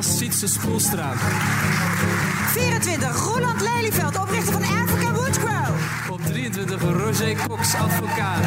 naast 0.00 0.18
Sietse 0.18 0.48
Spoelstraat. 0.48 1.16
24. 2.52 3.16
Roland 3.16 3.60
Lelyveld, 3.60 4.18
oprichter 4.18 4.52
van 4.52 4.62
Africa 4.62 5.12
Woodgrow. 5.12 5.74
Op 6.10 6.20
23 6.26 6.82
Roger 6.82 7.36
Cox, 7.48 7.74
advocaat. 7.74 8.44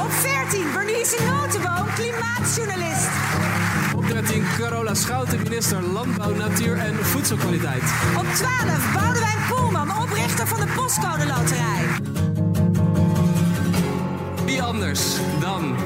Op 0.00 0.10
14. 0.10 0.66
Bernice 0.74 1.16
Notenboom, 1.26 1.86
klimaatjournalist. 1.94 3.08
Op 3.96 4.08
13 4.08 4.44
Carola 4.58 4.94
Schouten, 4.94 5.42
minister 5.42 5.82
Landbouw, 5.82 6.34
Natuur 6.34 6.78
en 6.78 7.04
Voedselkwaliteit. 7.04 7.82
Op 8.16 8.26
12. 8.34 8.92
Boudewijn 8.92 9.38
Poelman, 9.48 10.02
oprichter 10.02 10.46
van 10.46 10.60
de 10.60 10.66
Postcode 10.76 11.26
Loterij. 11.26 11.84
Wie 14.44 14.62
anders 14.62 15.16
dan 15.40 15.76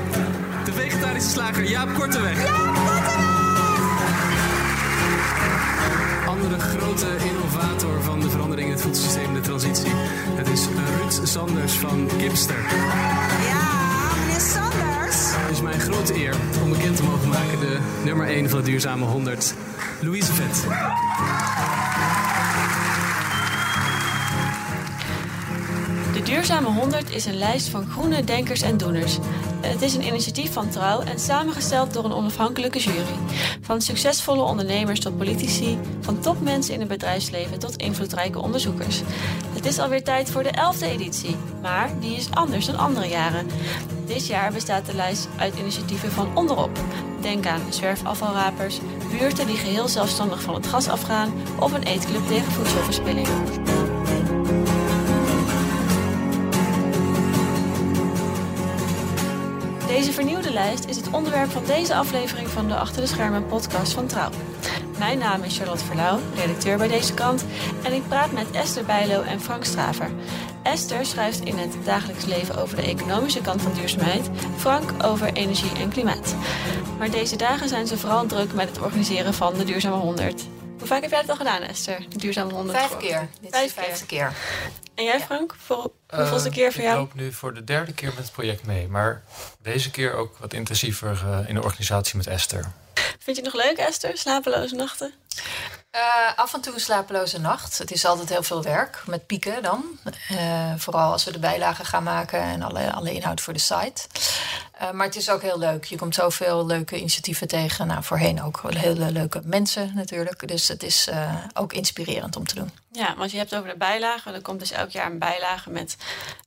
de 0.64 0.72
vegetarische 0.72 1.30
slager 1.30 1.64
Jaap 1.64 1.94
Korteweg. 1.94 2.46
Jaap 2.46 2.74
Korteweg! 2.74 3.27
Andere 6.42 6.58
grote 6.58 7.06
innovator 7.24 8.02
van 8.02 8.20
de 8.20 8.30
verandering 8.30 8.66
in 8.66 8.72
het 8.72 8.82
voedselsysteem, 8.82 9.34
de 9.34 9.40
transitie. 9.40 9.92
Het 10.34 10.48
is 10.48 10.66
Ruud 10.66 11.28
Sanders 11.28 11.72
van 11.72 12.08
Kipster. 12.18 12.56
Ja, 13.46 14.14
meneer 14.20 14.40
Sanders. 14.40 15.16
Het 15.16 15.50
is 15.50 15.60
mijn 15.60 15.80
grote 15.80 16.14
eer 16.14 16.34
om 16.62 16.70
bekend 16.70 16.96
te 16.96 17.02
mogen 17.02 17.28
maken 17.28 17.60
de 17.60 17.78
nummer 18.04 18.26
1 18.26 18.50
van 18.50 18.58
de 18.58 18.64
Duurzame 18.64 19.04
100, 19.04 19.54
Louise 20.00 20.32
Vet. 20.32 20.64
Duurzame 26.28 26.68
100 26.68 27.10
is 27.10 27.24
een 27.24 27.38
lijst 27.38 27.68
van 27.68 27.86
groene 27.86 28.24
denkers 28.24 28.62
en 28.62 28.76
doeners. 28.76 29.18
Het 29.60 29.82
is 29.82 29.94
een 29.94 30.06
initiatief 30.06 30.52
van 30.52 30.68
Trouw 30.68 31.00
en 31.00 31.18
samengesteld 31.18 31.92
door 31.92 32.04
een 32.04 32.12
onafhankelijke 32.12 32.78
jury. 32.78 33.18
Van 33.60 33.80
succesvolle 33.80 34.42
ondernemers 34.42 35.00
tot 35.00 35.16
politici, 35.16 35.78
van 36.00 36.20
topmensen 36.20 36.74
in 36.74 36.80
het 36.80 36.88
bedrijfsleven 36.88 37.58
tot 37.58 37.76
invloedrijke 37.76 38.38
onderzoekers. 38.38 39.02
Het 39.54 39.66
is 39.66 39.78
alweer 39.78 40.04
tijd 40.04 40.30
voor 40.30 40.42
de 40.42 40.74
11e 40.74 40.86
editie, 40.86 41.36
maar 41.62 41.90
die 42.00 42.16
is 42.16 42.30
anders 42.30 42.66
dan 42.66 42.78
andere 42.78 43.08
jaren. 43.08 43.46
Dit 44.06 44.26
jaar 44.26 44.52
bestaat 44.52 44.86
de 44.86 44.94
lijst 44.94 45.28
uit 45.36 45.58
initiatieven 45.58 46.10
van 46.12 46.36
onderop. 46.36 46.78
Denk 47.20 47.46
aan 47.46 47.62
zwerfafvalrapers, 47.68 48.78
buurten 49.18 49.46
die 49.46 49.56
geheel 49.56 49.88
zelfstandig 49.88 50.42
van 50.42 50.54
het 50.54 50.66
gas 50.66 50.88
afgaan 50.88 51.32
of 51.60 51.72
een 51.72 51.82
eetclub 51.82 52.26
tegen 52.26 52.52
voedselverspilling. 52.52 53.28
Deze 59.98 60.12
vernieuwde 60.12 60.52
lijst 60.52 60.84
is 60.84 60.96
het 60.96 61.10
onderwerp 61.10 61.50
van 61.50 61.64
deze 61.64 61.94
aflevering 61.94 62.48
van 62.48 62.68
de 62.68 62.74
Achter 62.74 63.00
de 63.00 63.06
Schermen 63.06 63.46
podcast 63.46 63.92
van 63.92 64.06
Trouw. 64.06 64.30
Mijn 64.98 65.18
naam 65.18 65.42
is 65.42 65.56
Charlotte 65.56 65.84
Verlauw, 65.84 66.18
redacteur 66.34 66.78
bij 66.78 66.88
deze 66.88 67.14
krant, 67.14 67.44
en 67.82 67.92
ik 67.92 68.08
praat 68.08 68.32
met 68.32 68.50
Esther 68.50 68.84
Bijlo 68.84 69.22
en 69.22 69.40
Frank 69.40 69.64
Straver. 69.64 70.10
Esther 70.62 71.06
schrijft 71.06 71.44
in 71.44 71.58
het 71.58 71.76
dagelijks 71.84 72.24
leven 72.24 72.56
over 72.56 72.76
de 72.76 72.82
economische 72.82 73.40
kant 73.40 73.62
van 73.62 73.72
duurzaamheid, 73.72 74.30
Frank 74.56 75.04
over 75.04 75.32
energie 75.32 75.78
en 75.78 75.88
klimaat. 75.88 76.34
Maar 76.98 77.10
deze 77.10 77.36
dagen 77.36 77.68
zijn 77.68 77.86
ze 77.86 77.98
vooral 77.98 78.26
druk 78.26 78.52
met 78.52 78.68
het 78.68 78.80
organiseren 78.80 79.34
van 79.34 79.54
de 79.54 79.64
Duurzame 79.64 79.96
100. 79.96 80.46
Hoe 80.78 80.86
vaak 80.86 81.02
heb 81.02 81.10
jij 81.10 81.20
het 81.20 81.30
al 81.30 81.36
gedaan, 81.36 81.62
Esther? 81.62 82.06
De 82.08 82.18
Duurzame 82.18 82.52
100? 82.52 82.78
Vijf 82.78 82.96
keer. 82.96 83.28
Dit 83.40 83.52
is 83.52 83.58
Vijf 83.58 83.74
de 83.74 83.80
vijfde 83.80 84.06
keer. 84.06 84.32
En 84.98 85.04
jij, 85.04 85.20
Frank? 85.20 85.54
Voor 85.58 85.90
hoeveelste 86.08 86.48
Eh, 86.48 86.54
keer 86.54 86.72
voor 86.72 86.82
jou? 86.82 86.94
Ik 86.94 87.00
loop 87.00 87.14
nu 87.14 87.32
voor 87.32 87.54
de 87.54 87.64
derde 87.64 87.92
keer 87.92 88.08
met 88.08 88.18
het 88.18 88.32
project 88.32 88.66
mee. 88.66 88.88
Maar 88.88 89.22
deze 89.62 89.90
keer 89.90 90.14
ook 90.14 90.36
wat 90.38 90.52
intensiever 90.52 91.22
eh, 91.26 91.48
in 91.48 91.54
de 91.54 91.62
organisatie 91.62 92.16
met 92.16 92.26
Esther. 92.26 92.64
Vind 92.94 93.36
je 93.36 93.42
het 93.42 93.54
nog 93.54 93.64
leuk, 93.64 93.76
Esther? 93.76 94.18
Slapeloze 94.18 94.74
nachten? 94.74 95.12
Eh, 95.98 96.32
af 96.36 96.54
en 96.54 96.60
toe 96.60 96.74
een 96.74 96.80
slapeloze 96.80 97.40
nacht. 97.40 97.78
Het 97.78 97.90
is 97.90 98.04
altijd 98.04 98.28
heel 98.28 98.42
veel 98.42 98.62
werk, 98.62 99.02
met 99.06 99.26
pieken 99.26 99.62
dan. 99.62 99.84
Eh, 100.28 100.72
vooral 100.76 101.12
als 101.12 101.24
we 101.24 101.32
de 101.32 101.38
bijlagen 101.38 101.84
gaan 101.84 102.02
maken 102.02 102.40
en 102.40 102.62
alle, 102.62 102.92
alle 102.92 103.12
inhoud 103.12 103.40
voor 103.40 103.52
de 103.52 103.58
site. 103.58 104.06
Eh, 104.72 104.90
maar 104.90 105.06
het 105.06 105.16
is 105.16 105.30
ook 105.30 105.42
heel 105.42 105.58
leuk. 105.58 105.84
Je 105.84 105.96
komt 105.96 106.14
zoveel 106.14 106.66
leuke 106.66 106.98
initiatieven 106.98 107.48
tegen. 107.48 107.86
Nou, 107.86 108.02
voorheen 108.02 108.42
ook 108.42 108.62
hele 108.66 109.10
leuke 109.12 109.40
mensen 109.44 109.92
natuurlijk. 109.94 110.48
Dus 110.48 110.68
het 110.68 110.82
is 110.82 111.08
ook 111.54 111.72
inspirerend 111.72 112.36
om 112.36 112.46
te 112.46 112.54
doen. 112.54 112.70
Ja, 112.92 113.14
want 113.16 113.30
je 113.30 113.38
hebt 113.38 113.54
over 113.54 113.68
de 113.68 113.76
bijlagen. 113.76 114.34
Er 114.34 114.42
komt 114.42 114.58
dus 114.58 114.70
elk 114.70 114.90
jaar 114.90 115.06
een 115.06 115.18
bijlage 115.18 115.70
met 115.70 115.96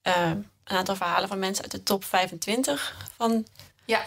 een 0.02 0.48
aantal 0.64 0.96
verhalen 0.96 1.28
van 1.28 1.40
mensen 1.40 1.64
uit 1.64 1.72
de 1.72 1.84
top 1.84 2.04
25 2.04 2.96
van, 3.18 3.46
Ja. 3.86 4.02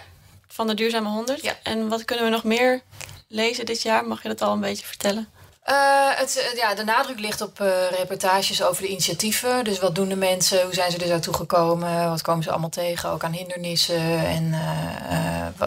van 0.49 0.67
de 0.67 0.75
Duurzame 0.75 1.09
100. 1.09 1.43
Ja. 1.43 1.55
En 1.63 1.89
wat 1.89 2.05
kunnen 2.05 2.25
we 2.25 2.31
nog 2.31 2.45
meer 2.45 2.83
lezen 3.29 3.67
dit 3.67 3.83
jaar? 3.83 4.07
Mag 4.07 4.23
je 4.23 4.29
dat 4.29 4.43
al 4.43 4.53
een 4.53 4.61
beetje 4.61 4.87
vertellen? 4.87 5.29
Eh, 5.65 6.11
het, 6.15 6.37
eh, 6.37 6.57
ja, 6.57 6.75
de 6.75 6.85
nadruk 6.85 7.19
ligt 7.19 7.41
op 7.41 7.61
eh, 7.61 7.91
reportages 7.91 8.63
over 8.63 8.83
de 8.83 8.89
initiatieven. 8.89 9.65
Dus 9.65 9.79
wat 9.79 9.95
doen 9.95 10.09
de 10.09 10.17
mensen? 10.17 10.63
Hoe 10.63 10.75
zijn 10.75 10.91
ze 10.91 10.99
er 10.99 11.09
naartoe 11.09 11.35
gekomen? 11.35 12.09
Wat 12.09 12.23
komen 12.23 12.43
ze 12.43 12.51
allemaal 12.51 12.69
tegen? 12.69 13.11
Ook 13.11 13.25
aan 13.25 13.33
hindernissen. 13.33 14.27
En 14.27 14.55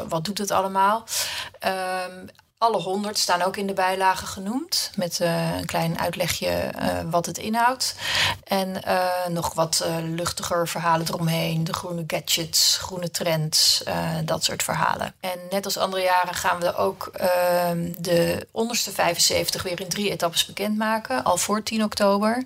wat, 0.09 0.25
doet 0.25 0.37
het 0.37 0.51
allemaal? 0.51 1.05
Alle 2.59 2.81
honderd 2.81 3.17
staan 3.17 3.41
ook 3.41 3.57
in 3.57 3.67
de 3.67 3.73
bijlage 3.73 4.25
genoemd. 4.25 4.91
Met 4.95 5.19
eh, 5.19 5.57
een 5.57 5.65
klein 5.65 5.99
uitlegje 5.99 6.47
eh, 6.47 6.99
wat 7.09 7.25
het 7.25 7.37
inhoudt. 7.37 7.95
En 8.43 8.83
eh, 8.83 9.27
nog 9.27 9.53
wat 9.53 9.85
luchtiger 10.01 10.67
verhalen 10.67 11.07
eromheen. 11.07 11.63
De 11.63 11.73
groene 11.73 12.03
gadgets, 12.07 12.77
groene 12.77 13.11
trends, 13.11 13.83
dat 14.25 14.43
soort 14.43 14.63
verhalen. 14.63 15.13
En 15.19 15.39
net 15.49 15.65
als 15.65 15.77
andere 15.77 16.03
jaren 16.03 16.33
gaan 16.33 16.59
we 16.59 16.75
ook 16.75 17.09
ehm, 17.13 17.93
de 17.97 18.47
onderste 18.51 18.91
75 18.91 19.63
weer 19.63 19.79
in 19.79 19.89
drie 19.89 20.11
etappes 20.11 20.45
bekendmaken. 20.45 21.23
Al 21.23 21.37
voor 21.37 21.63
10 21.63 21.83
oktober. 21.83 22.43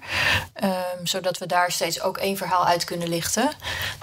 Ehm, 0.54 0.74
zodat 1.04 1.38
we 1.38 1.46
daar 1.46 1.72
steeds 1.72 2.02
ook 2.02 2.18
één 2.18 2.38
verhaal 2.38 2.66
uit 2.66 2.84
kunnen 2.84 3.10
lichten. 3.10 3.52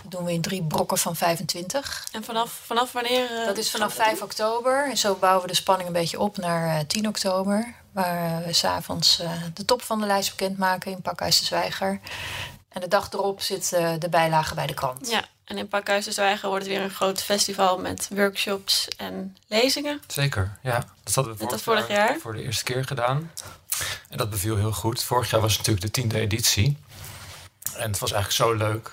Dat 0.02 0.10
doen 0.10 0.24
we 0.24 0.32
in 0.32 0.40
drie 0.40 0.62
brokken 0.62 0.98
van 0.98 1.16
25. 1.16 2.06
En 2.12 2.24
vanaf, 2.24 2.60
vanaf 2.64 2.92
wanneer? 2.92 3.28
Dat 3.46 3.58
is 3.58 3.70
vanaf 3.70 3.94
gaan 3.94 4.04
we 4.04 4.10
5 4.10 4.22
oktober. 4.22 4.90
En 4.90 4.96
zo 4.96 5.14
bouwen 5.14 5.42
we 5.42 5.48
de 5.48 5.54
spanning 5.54 5.88
een 5.88 5.96
beetje 6.00 6.18
op 6.18 6.36
naar 6.36 6.78
eh, 6.78 6.84
10 6.86 7.08
oktober. 7.08 7.74
Waar 7.92 8.44
we 8.44 8.52
s'avonds 8.52 9.20
uh, 9.20 9.30
de 9.54 9.64
top 9.64 9.82
van 9.82 10.00
de 10.00 10.06
lijst 10.06 10.36
bekendmaken 10.36 10.90
in 10.90 11.02
Pakhuis 11.02 11.38
de 11.38 11.44
Zwijger. 11.44 12.00
En 12.68 12.80
de 12.80 12.88
dag 12.88 13.12
erop 13.12 13.40
zit 13.40 13.72
uh, 13.74 13.92
de 13.98 14.08
bijlage 14.08 14.54
bij 14.54 14.66
de 14.66 14.74
krant. 14.74 15.10
Ja, 15.10 15.24
en 15.44 15.58
in 15.58 15.68
Pakhuis 15.68 16.04
de 16.04 16.12
Zwijger 16.12 16.48
wordt 16.48 16.64
het 16.64 16.74
weer 16.74 16.82
een 16.84 16.90
groot 16.90 17.22
festival 17.22 17.78
met 17.78 18.08
workshops 18.10 18.88
en 18.96 19.36
lezingen. 19.46 20.00
Zeker, 20.06 20.58
ja. 20.62 20.84
Dat 21.04 21.14
hadden 21.14 21.36
we 21.36 21.42
Net 21.42 21.52
als 21.52 21.62
vorig, 21.62 21.86
vorig 21.86 21.96
jaar. 21.96 22.18
voor 22.18 22.32
de 22.32 22.42
eerste 22.42 22.64
keer 22.64 22.84
gedaan. 22.84 23.30
En 24.08 24.18
dat 24.18 24.30
beviel 24.30 24.56
heel 24.56 24.72
goed. 24.72 25.02
Vorig 25.02 25.30
jaar 25.30 25.40
was 25.40 25.56
het 25.56 25.66
natuurlijk 25.66 25.86
de 25.86 26.00
tiende 26.00 26.18
editie. 26.20 26.76
En 27.76 27.90
het 27.90 27.98
was 27.98 28.12
eigenlijk 28.12 28.50
zo 28.50 28.66
leuk 28.68 28.92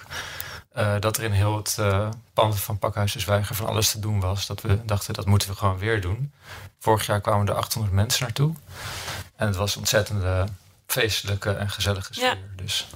uh, 0.78 0.96
dat 1.00 1.18
er 1.18 1.24
in 1.24 1.32
heel 1.32 1.58
het 1.58 1.78
uh, 1.80 2.10
pand 2.34 2.60
van 2.60 2.80
Pakhuis 2.80 3.14
de 3.14 3.20
Zwijger 3.20 3.56
van 3.56 3.68
alles 3.68 3.92
te 3.92 4.00
doen 4.00 4.20
was. 4.20 4.46
Dat 4.46 4.62
we 4.62 4.86
dachten, 4.86 5.14
dat 5.14 5.26
moeten 5.26 5.50
we 5.50 5.56
gewoon 5.56 5.78
weer 5.78 6.02
doen. 6.02 6.34
Vorig 6.80 7.06
jaar 7.06 7.22
kwamen 7.22 7.48
er 7.48 7.54
800 7.54 7.94
mensen 7.94 8.24
naartoe. 8.24 8.54
En 9.36 9.48
het 9.48 9.56
was 9.56 9.74
een 9.74 9.80
ontzettende 9.80 10.48
feestelijke 10.88 11.52
en 11.52 11.70
gezellige 11.70 12.14
sfeer. 12.14 12.26
Ja. 12.26 12.38
Dus 12.56 12.88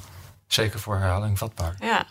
zeker 0.47 0.79
voor 0.79 0.95
herhaling 0.95 1.38
vatbaar. 1.38 1.75
Ja. 1.79 2.06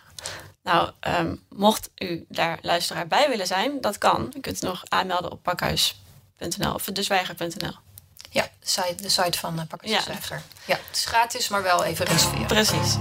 Nou, 0.62 0.90
um, 1.00 1.42
mocht 1.48 1.90
u 1.98 2.24
daar 2.28 2.58
luisteraar 2.62 3.06
bij 3.06 3.28
willen 3.28 3.46
zijn, 3.46 3.80
dat 3.80 3.98
kan. 3.98 4.32
U 4.36 4.40
kunt 4.40 4.62
nog 4.62 4.82
aanmelden 4.88 5.30
op 5.30 5.42
pakhuis.nl 5.42 6.74
of 6.74 6.84
dezwijger.nl. 6.84 7.74
Ja, 8.30 8.42
de 8.42 8.68
site, 8.68 9.02
de 9.02 9.08
site 9.08 9.38
van 9.38 9.58
uh, 9.58 9.66
Pakhuis 9.68 9.92
ja. 9.92 9.98
de 9.98 10.04
Zwijger. 10.04 10.42
Ja, 10.64 10.76
het 10.86 10.96
is 10.96 11.04
gratis, 11.04 11.48
maar 11.48 11.62
wel 11.62 11.84
even 11.84 12.06
reserveren. 12.06 12.46
Precies. 12.46 12.96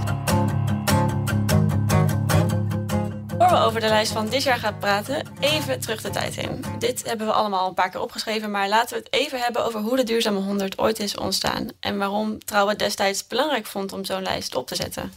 Voor 3.47 3.57
we 3.57 3.63
over 3.63 3.79
de 3.79 3.88
lijst 3.88 4.11
van 4.11 4.29
dit 4.29 4.44
jaar 4.44 4.57
gaan 4.57 4.77
praten, 4.77 5.27
even 5.39 5.79
terug 5.79 6.01
de 6.01 6.09
tijd 6.09 6.38
in. 6.38 6.63
Dit 6.79 7.03
hebben 7.03 7.27
we 7.27 7.33
allemaal 7.33 7.67
een 7.67 7.73
paar 7.73 7.89
keer 7.89 8.01
opgeschreven, 8.01 8.51
maar 8.51 8.69
laten 8.69 8.97
we 8.97 9.03
het 9.03 9.13
even 9.13 9.39
hebben 9.39 9.65
over 9.65 9.79
hoe 9.79 9.95
de 9.95 10.03
Duurzame 10.03 10.39
100 10.39 10.77
ooit 10.77 10.99
is 10.99 11.17
ontstaan. 11.17 11.67
En 11.79 11.97
waarom 11.97 12.39
Trouw 12.45 12.67
het 12.67 12.79
destijds 12.79 13.27
belangrijk 13.27 13.65
vond 13.65 13.94
om 13.94 14.05
zo'n 14.05 14.21
lijst 14.21 14.55
op 14.55 14.67
te 14.67 14.75
zetten. 14.75 15.13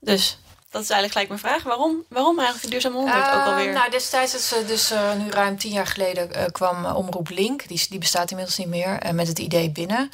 Dus 0.00 0.38
dat 0.74 0.82
is 0.82 0.90
eigenlijk 0.90 1.12
gelijk 1.12 1.28
mijn 1.28 1.54
vraag. 1.54 1.62
Waarom, 1.62 2.04
waarom 2.08 2.38
eigenlijk 2.38 2.64
de 2.64 2.70
Duurzame 2.70 2.96
100 2.96 3.16
uh, 3.16 3.34
ook 3.34 3.46
alweer? 3.46 3.72
Nou, 3.72 3.90
destijds, 3.90 4.34
is, 4.34 4.54
dus 4.66 4.92
uh, 4.92 5.14
nu 5.14 5.30
ruim 5.30 5.58
tien 5.58 5.72
jaar 5.72 5.86
geleden, 5.86 6.30
uh, 6.36 6.42
kwam 6.52 6.84
Omroep 6.84 7.28
Link. 7.28 7.68
Die, 7.68 7.86
die 7.88 7.98
bestaat 7.98 8.30
inmiddels 8.30 8.58
niet 8.58 8.68
meer. 8.68 8.98
met 9.12 9.28
het 9.28 9.38
idee 9.38 9.70
binnen. 9.70 10.10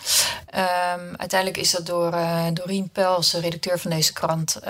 Um, 0.54 1.14
uiteindelijk 1.16 1.60
is 1.60 1.70
dat 1.70 1.86
door 1.86 2.14
Doreen 2.52 2.90
Pels, 2.92 3.30
de 3.30 3.40
redacteur 3.40 3.78
van 3.78 3.90
deze 3.90 4.12
krant, 4.12 4.60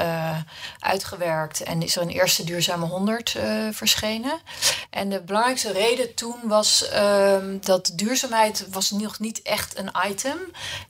uitgewerkt. 0.78 1.62
En 1.62 1.82
is 1.82 1.96
er 1.96 2.02
een 2.02 2.08
eerste 2.08 2.44
Duurzame 2.44 2.86
100 2.86 3.36
verschenen. 3.70 4.40
En 4.90 5.08
de 5.08 5.20
belangrijkste 5.20 5.72
reden 5.72 6.14
toen 6.14 6.36
was 6.42 6.90
um, 6.94 7.58
dat 7.60 7.92
duurzaamheid 7.94 8.66
was 8.70 8.90
nog 8.90 9.18
niet 9.18 9.42
echt 9.42 9.78
een 9.78 9.90
item. 10.08 10.38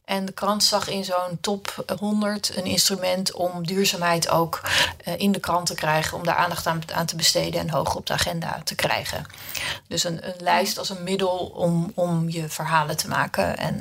En 0.04 0.24
de 0.24 0.32
krant 0.32 0.64
zag 0.64 0.88
in 0.88 1.04
zo'n 1.04 1.38
top 1.40 1.84
100 1.98 2.56
een 2.56 2.64
instrument 2.64 3.32
om 3.32 3.66
duurzaamheid 3.66 4.28
ook 4.28 4.60
in 5.16 5.32
de 5.32 5.40
krant 5.40 5.66
te 5.66 5.74
krijgen, 5.74 6.16
om 6.16 6.24
daar 6.24 6.36
aandacht 6.36 6.66
aan, 6.66 7.06
te 7.06 7.16
besteden 7.16 7.60
en 7.60 7.70
hoog 7.70 7.94
op 7.96 8.06
de 8.06 8.12
agenda 8.12 8.60
te 8.64 8.74
krijgen. 8.74 9.26
Dus 9.88 10.04
een, 10.04 10.28
een 10.28 10.34
lijst 10.38 10.78
als 10.78 10.88
een 10.88 11.04
middel 11.04 11.36
om, 11.38 11.92
om 11.94 12.28
je 12.28 12.48
verhalen 12.48 12.96
te 12.96 13.08
maken 13.08 13.56
en 13.56 13.80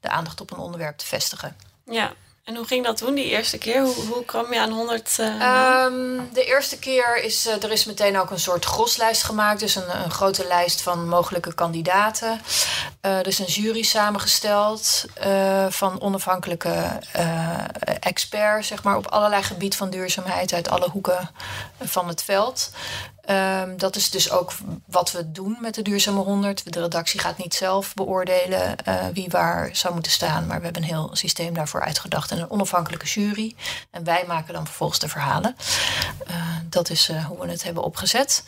de 0.00 0.08
aandacht 0.08 0.40
op 0.40 0.50
een 0.50 0.58
onderwerp 0.58 0.96
te 0.98 1.06
vestigen. 1.06 1.56
Ja, 1.84 2.12
en 2.46 2.56
hoe 2.56 2.66
ging 2.66 2.84
dat 2.84 2.96
toen, 2.96 3.14
die 3.14 3.24
eerste 3.24 3.58
keer? 3.58 3.82
Hoe, 3.82 3.94
hoe 3.94 4.24
kwam 4.24 4.52
je 4.52 4.60
aan 4.60 4.70
100? 4.70 5.16
Uh, 5.20 5.84
um, 5.84 6.28
de 6.32 6.44
eerste 6.44 6.78
keer 6.78 7.22
is 7.22 7.46
uh, 7.46 7.62
er 7.62 7.72
is 7.72 7.84
meteen 7.84 8.18
ook 8.18 8.30
een 8.30 8.38
soort 8.38 8.64
groslijst 8.64 9.22
gemaakt. 9.22 9.60
Dus 9.60 9.74
een, 9.74 10.02
een 10.04 10.10
grote 10.10 10.46
lijst 10.46 10.82
van 10.82 11.08
mogelijke 11.08 11.54
kandidaten. 11.54 12.40
Uh, 13.02 13.18
er 13.18 13.26
is 13.26 13.38
een 13.38 13.44
jury 13.44 13.82
samengesteld 13.82 15.04
van 15.68 16.00
onafhankelijke 16.00 17.00
experts, 18.00 18.68
zeg 18.68 18.82
maar, 18.82 18.96
op 18.96 19.06
allerlei 19.06 19.42
gebied 19.42 19.76
van 19.76 19.90
duurzaamheid 19.90 20.52
uit 20.52 20.68
alle 20.68 20.88
hoeken 20.90 21.30
van 21.80 22.08
het 22.08 22.22
veld. 22.22 22.70
Um, 23.30 23.76
dat 23.76 23.96
is 23.96 24.10
dus 24.10 24.30
ook 24.30 24.52
wat 24.86 25.12
we 25.12 25.32
doen 25.32 25.56
met 25.60 25.74
de 25.74 25.82
Duurzame 25.82 26.20
100. 26.20 26.72
De 26.72 26.80
redactie 26.80 27.20
gaat 27.20 27.38
niet 27.38 27.54
zelf 27.54 27.94
beoordelen 27.94 28.76
uh, 28.88 29.06
wie 29.12 29.28
waar 29.28 29.70
zou 29.72 29.94
moeten 29.94 30.12
staan. 30.12 30.46
Maar 30.46 30.58
we 30.58 30.64
hebben 30.64 30.82
een 30.82 30.88
heel 30.88 31.10
systeem 31.12 31.54
daarvoor 31.54 31.80
uitgedacht. 31.80 32.30
En 32.30 32.38
een 32.38 32.50
onafhankelijke 32.50 33.06
jury. 33.06 33.54
En 33.90 34.04
wij 34.04 34.24
maken 34.26 34.54
dan 34.54 34.66
vervolgens 34.66 34.98
de 34.98 35.08
verhalen. 35.08 35.56
Uh, 36.30 36.36
dat 36.64 36.90
is 36.90 37.08
uh, 37.08 37.24
hoe 37.24 37.40
we 37.40 37.50
het 37.50 37.62
hebben 37.62 37.82
opgezet. 37.82 38.44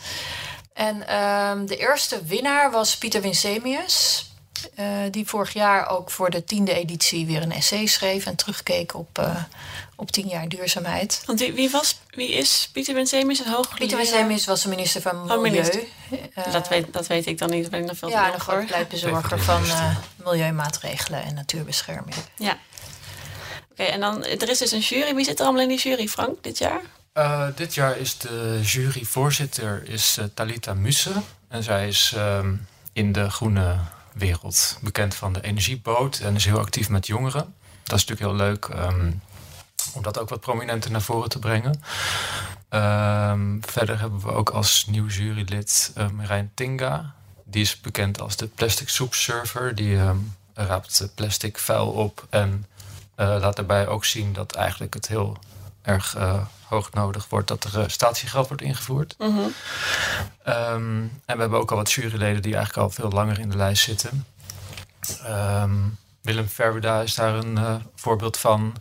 En 0.73 1.17
um, 1.17 1.67
de 1.67 1.77
eerste 1.77 2.25
winnaar 2.25 2.71
was 2.71 2.99
Pieter 2.99 3.21
Winsemius. 3.21 4.27
Die 5.11 5.27
vorig 5.27 5.53
jaar 5.53 5.89
ook 5.89 6.11
voor 6.11 6.31
de 6.31 6.45
tiende 6.45 6.73
editie 6.73 7.27
weer 7.27 7.43
een 7.43 7.53
essay 7.53 7.87
schreef 7.87 8.27
en 8.27 8.37
terugkeek 8.37 8.95
op, 8.95 9.29
op 10.00 10.11
tien 10.11 10.29
jaar 10.29 10.49
duurzaamheid. 10.49 11.23
Want 11.27 11.39
wie, 11.39 11.53
wie, 11.53 11.71
was, 11.71 12.00
wie 12.11 12.33
is 12.33 12.69
Pieter 12.73 12.95
Winsemius, 12.95 13.39
een 13.39 13.53
hoogleraar? 13.53 13.79
Pieter 13.79 13.97
Winsemius 13.97 14.45
was 14.45 14.62
de 14.62 14.69
minister 14.69 15.00
van 15.00 15.21
Milieu. 15.21 15.37
Oh, 15.37 15.43
minister. 15.43 15.83
Uh, 16.11 16.53
dat, 16.53 16.69
weet, 16.69 16.93
dat 16.93 17.06
weet 17.06 17.27
ik 17.27 17.39
dan 17.39 17.50
niet, 17.50 17.71
ben 17.71 17.81
ik 17.81 17.87
nog 17.87 17.97
veel 17.97 18.09
Ja, 18.09 18.35
een 18.35 18.41
groot 18.41 18.67
pleitbezorger 18.67 19.41
van 19.41 19.62
milieumaatregelen 20.25 21.23
en 21.23 21.35
natuurbescherming. 21.35 22.17
Ja. 22.37 22.50
Oké, 22.50 23.83
okay, 23.83 23.87
en 23.87 24.00
dan, 24.00 24.25
er 24.25 24.49
is 24.49 24.59
dus 24.59 24.73
een 24.73 24.81
jury. 24.81 25.15
Wie 25.15 25.25
zit 25.25 25.39
er 25.39 25.45
allemaal 25.45 25.62
in 25.62 25.69
die 25.69 25.79
jury, 25.79 26.09
Frank, 26.09 26.43
dit 26.43 26.59
jaar? 26.59 26.81
dit 27.55 27.75
jaar 27.75 27.99
is 27.99 28.19
de 28.19 28.61
juryvoorzitter 28.62 29.89
is, 29.89 30.19
Talita 30.35 30.75
Musse. 30.75 31.12
En 31.49 31.62
zij 31.62 31.89
is 31.89 32.15
um, 32.17 32.67
in 32.93 33.12
de 33.12 33.31
groene 33.31 33.77
wereld 34.12 34.79
bekend 34.81 35.15
van 35.15 35.33
de 35.33 35.41
energieboot 35.41 36.19
en 36.19 36.35
is 36.35 36.44
heel 36.44 36.59
actief 36.59 36.89
met 36.89 37.06
jongeren. 37.06 37.55
Dat 37.83 37.99
is 37.99 38.05
natuurlijk 38.05 38.21
heel 38.21 38.47
leuk 38.47 38.69
um, 38.69 39.23
om 39.99 40.05
dat 40.05 40.19
ook 40.19 40.29
wat 40.29 40.41
prominenter 40.41 40.91
naar 40.91 41.03
voren 41.03 41.29
te 41.29 41.39
brengen. 41.39 41.83
Um, 42.71 43.61
verder 43.67 44.00
hebben 44.00 44.21
we 44.21 44.33
ook 44.33 44.50
als 44.50 44.87
nieuw 44.87 45.06
jurylid 45.06 45.93
uh, 45.99 46.09
Marijn 46.09 46.50
Tinga. 46.55 47.15
Die 47.45 47.62
is 47.62 47.81
bekend 47.81 48.21
als 48.21 48.37
de 48.37 48.47
plastic 48.47 48.89
soep 48.89 49.15
server. 49.15 49.75
Die 49.75 49.97
um, 49.97 50.37
raapt 50.55 51.09
plastic 51.15 51.59
vuil 51.59 51.89
op 51.89 52.27
en 52.31 52.67
uh, 53.17 53.37
laat 53.41 53.56
daarbij 53.56 53.87
ook 53.87 54.05
zien 54.05 54.33
dat 54.33 54.55
eigenlijk 54.55 54.95
het 54.95 55.09
heel 55.09 55.39
erg 55.83 56.17
uh, 56.17 56.43
hoog 56.65 56.93
nodig 56.93 57.29
wordt 57.29 57.49
dat 57.49 57.65
er 57.65 57.79
uh, 57.79 57.85
statiegeld 57.87 58.49
wordt 58.49 58.62
ingevoerd. 58.62 59.15
Mm 59.19 59.37
-hmm. 59.37 59.53
um, 60.55 61.21
en 61.25 61.35
we 61.35 61.41
hebben 61.41 61.59
ook 61.59 61.71
al 61.71 61.77
wat 61.77 61.93
juryleden 61.93 62.43
die 62.43 62.55
eigenlijk 62.55 62.87
al 62.87 62.94
veel 62.94 63.11
langer 63.11 63.39
in 63.39 63.51
de 63.51 63.56
lijst 63.56 63.85
zitten. 63.85 64.27
Willem 66.23 66.49
Verweda 66.49 67.01
is 67.01 67.15
daar 67.15 67.35
een 67.35 67.83
voorbeeld 67.94 68.37
van. 68.37 68.75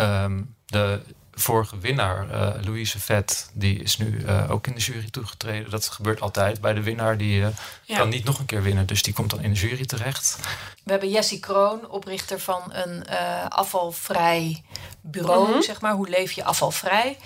Um, 0.00 0.54
de 0.66 1.00
vorige 1.32 1.78
winnaar, 1.78 2.26
uh, 2.30 2.64
Louise 2.64 3.00
Vet, 3.00 3.50
die 3.52 3.82
is 3.82 3.96
nu 3.96 4.06
uh, 4.06 4.50
ook 4.50 4.66
in 4.66 4.74
de 4.74 4.80
jury 4.80 5.10
toegetreden. 5.10 5.70
Dat 5.70 5.88
gebeurt 5.88 6.20
altijd 6.20 6.60
bij 6.60 6.72
de 6.72 6.82
winnaar. 6.82 7.16
Die 7.16 7.40
uh, 7.40 7.48
ja. 7.84 7.96
kan 7.96 8.08
niet 8.08 8.24
nog 8.24 8.38
een 8.38 8.46
keer 8.46 8.62
winnen, 8.62 8.86
dus 8.86 9.02
die 9.02 9.14
komt 9.14 9.30
dan 9.30 9.40
in 9.40 9.52
de 9.52 9.58
jury 9.58 9.86
terecht. 9.86 10.38
We 10.84 10.90
hebben 10.90 11.10
Jessie 11.10 11.40
Kroon, 11.40 11.90
oprichter 11.90 12.40
van 12.40 12.62
een 12.68 13.08
afvalvrij 13.48 14.62
bureau, 15.00 15.46
mm 15.46 15.52
-hmm. 15.52 15.62
zeg 15.62 15.80
maar. 15.80 15.92
Hoe 15.92 16.08
leef 16.08 16.32
je 16.32 16.44
afvalvrij? 16.44 17.18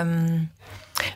Um, 0.00 0.52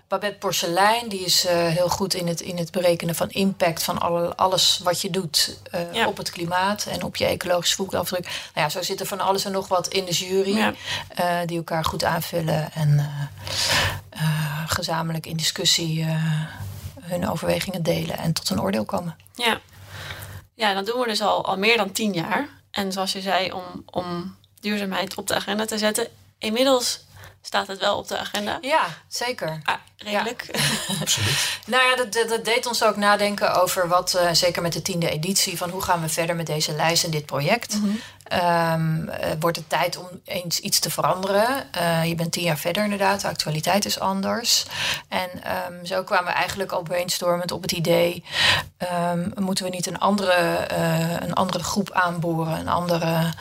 Babette 0.08 0.38
Porcelein, 0.38 1.08
die 1.08 1.24
is 1.24 1.44
uh, 1.44 1.50
heel 1.52 1.88
goed 1.88 2.14
in 2.14 2.28
het, 2.28 2.40
in 2.40 2.58
het 2.58 2.70
berekenen 2.70 3.14
van 3.14 3.30
impact 3.30 3.82
van 3.82 3.98
alle, 3.98 4.36
alles 4.36 4.80
wat 4.82 5.00
je 5.00 5.10
doet 5.10 5.58
uh, 5.74 5.94
ja. 5.94 6.06
op 6.06 6.16
het 6.16 6.30
klimaat 6.30 6.86
en 6.86 7.02
op 7.02 7.16
je 7.16 7.24
ecologische 7.24 7.76
voetafdruk. 7.76 8.22
Nou 8.24 8.34
ja, 8.54 8.68
zo 8.68 8.82
zit 8.82 9.00
er 9.00 9.06
van 9.06 9.20
alles 9.20 9.44
en 9.44 9.52
nog 9.52 9.68
wat 9.68 9.88
in 9.88 10.04
de 10.04 10.12
jury, 10.12 10.56
ja. 10.56 10.72
uh, 11.20 11.46
die 11.46 11.56
elkaar 11.56 11.84
goed 11.84 12.04
aanvullen 12.04 12.72
en 12.72 13.08
gezamenlijk 14.66 15.26
in 15.26 15.36
discussie 15.36 16.06
hun 17.00 17.28
overwegingen 17.28 17.82
delen 17.82 18.18
en 18.18 18.32
tot 18.32 18.50
een 18.50 18.60
oordeel 18.60 18.84
komen. 18.84 19.16
Ja, 19.34 19.60
ja 20.54 20.74
dat 20.74 20.86
doen 20.86 21.00
we 21.00 21.06
dus 21.06 21.20
al, 21.20 21.44
al 21.44 21.58
meer 21.58 21.76
dan 21.76 21.92
tien 21.92 22.12
jaar. 22.12 22.48
En 22.70 22.92
zoals 22.92 23.12
je 23.12 23.20
zei, 23.20 23.52
om, 23.52 23.82
om 23.86 24.36
duurzaamheid 24.60 25.14
op 25.14 25.26
de 25.26 25.34
agenda 25.34 25.64
te 25.64 25.78
zetten. 25.78 26.08
Inmiddels 26.38 27.00
staat 27.42 27.66
het 27.66 27.78
wel 27.78 27.96
op 27.96 28.08
de 28.08 28.18
agenda. 28.18 28.58
Ja, 28.60 28.86
zeker. 29.08 29.60
Ah, 29.62 29.74
redelijk. 29.96 30.48
Ja. 30.52 30.94
Absoluut. 31.00 31.58
nou 31.66 31.82
ja, 31.84 31.96
dat, 31.96 32.28
dat, 32.28 32.44
deed 32.44 32.66
ons 32.66 32.84
ook 32.84 32.96
nadenken 32.96 33.62
over 33.62 33.88
wat, 33.88 34.14
uh, 34.14 34.32
zeker 34.32 34.62
met 34.62 34.72
de 34.72 34.82
tiende 34.82 35.10
editie, 35.10 35.56
van 35.56 35.70
hoe 35.70 35.82
gaan 35.82 36.00
we 36.00 36.08
verder 36.08 36.36
met 36.36 36.46
deze 36.46 36.72
lijst 36.72 37.04
en 37.04 37.10
dit 37.10 37.26
project. 37.26 37.74
Mm 37.74 37.82
-hmm. 37.82 37.98
um, 38.38 39.08
uh, 39.08 39.14
wordt 39.40 39.56
het 39.56 39.68
tijd 39.68 39.96
om 39.96 40.08
eens 40.24 40.60
iets 40.60 40.78
te 40.78 40.90
veranderen? 40.90 41.68
Uh, 41.76 42.04
je 42.04 42.14
bent 42.14 42.32
tien 42.32 42.42
jaar 42.42 42.58
verder 42.58 42.82
inderdaad, 42.82 43.20
de 43.20 43.28
actualiteit 43.28 43.84
is 43.84 43.98
anders. 43.98 44.66
En 45.08 45.30
um, 45.68 45.86
zo 45.86 46.02
kwamen 46.02 46.26
we 46.26 46.38
eigenlijk 46.38 46.72
al 46.72 46.82
brainstormend 46.82 47.52
op 47.52 47.62
het 47.62 47.72
idee, 47.72 48.24
um, 49.12 49.32
moeten 49.36 49.64
we 49.64 49.70
niet 49.70 49.86
een 49.86 49.98
andere, 49.98 50.66
een 51.22 51.34
andere 51.34 51.64
groep 51.64 51.90
aanboren, 51.92 52.58
een 52.58 52.68
andere, 52.68 53.32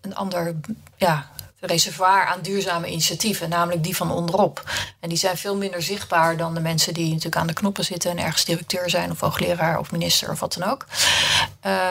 een 0.00 0.14
ander, 0.14 0.54
ja, 0.96 1.30
reservoir 1.66 2.26
aan 2.26 2.40
duurzame 2.40 2.86
initiatieven, 2.86 3.48
namelijk 3.48 3.84
die 3.84 3.96
van 3.96 4.10
onderop. 4.10 4.70
En 5.00 5.08
die 5.08 5.18
zijn 5.18 5.36
veel 5.36 5.56
minder 5.56 5.82
zichtbaar 5.82 6.36
dan 6.36 6.54
de 6.54 6.60
mensen 6.60 6.94
die 6.94 7.08
natuurlijk 7.08 7.36
aan 7.36 7.46
de 7.46 7.52
knoppen 7.52 7.84
zitten 7.84 8.10
en 8.10 8.18
ergens 8.18 8.44
directeur 8.44 8.90
zijn 8.90 9.10
of 9.10 9.20
hoogleraar 9.20 9.78
of 9.78 9.92
minister 9.92 10.30
of 10.30 10.40
wat 10.40 10.54
dan 10.54 10.70
ook. 10.70 10.86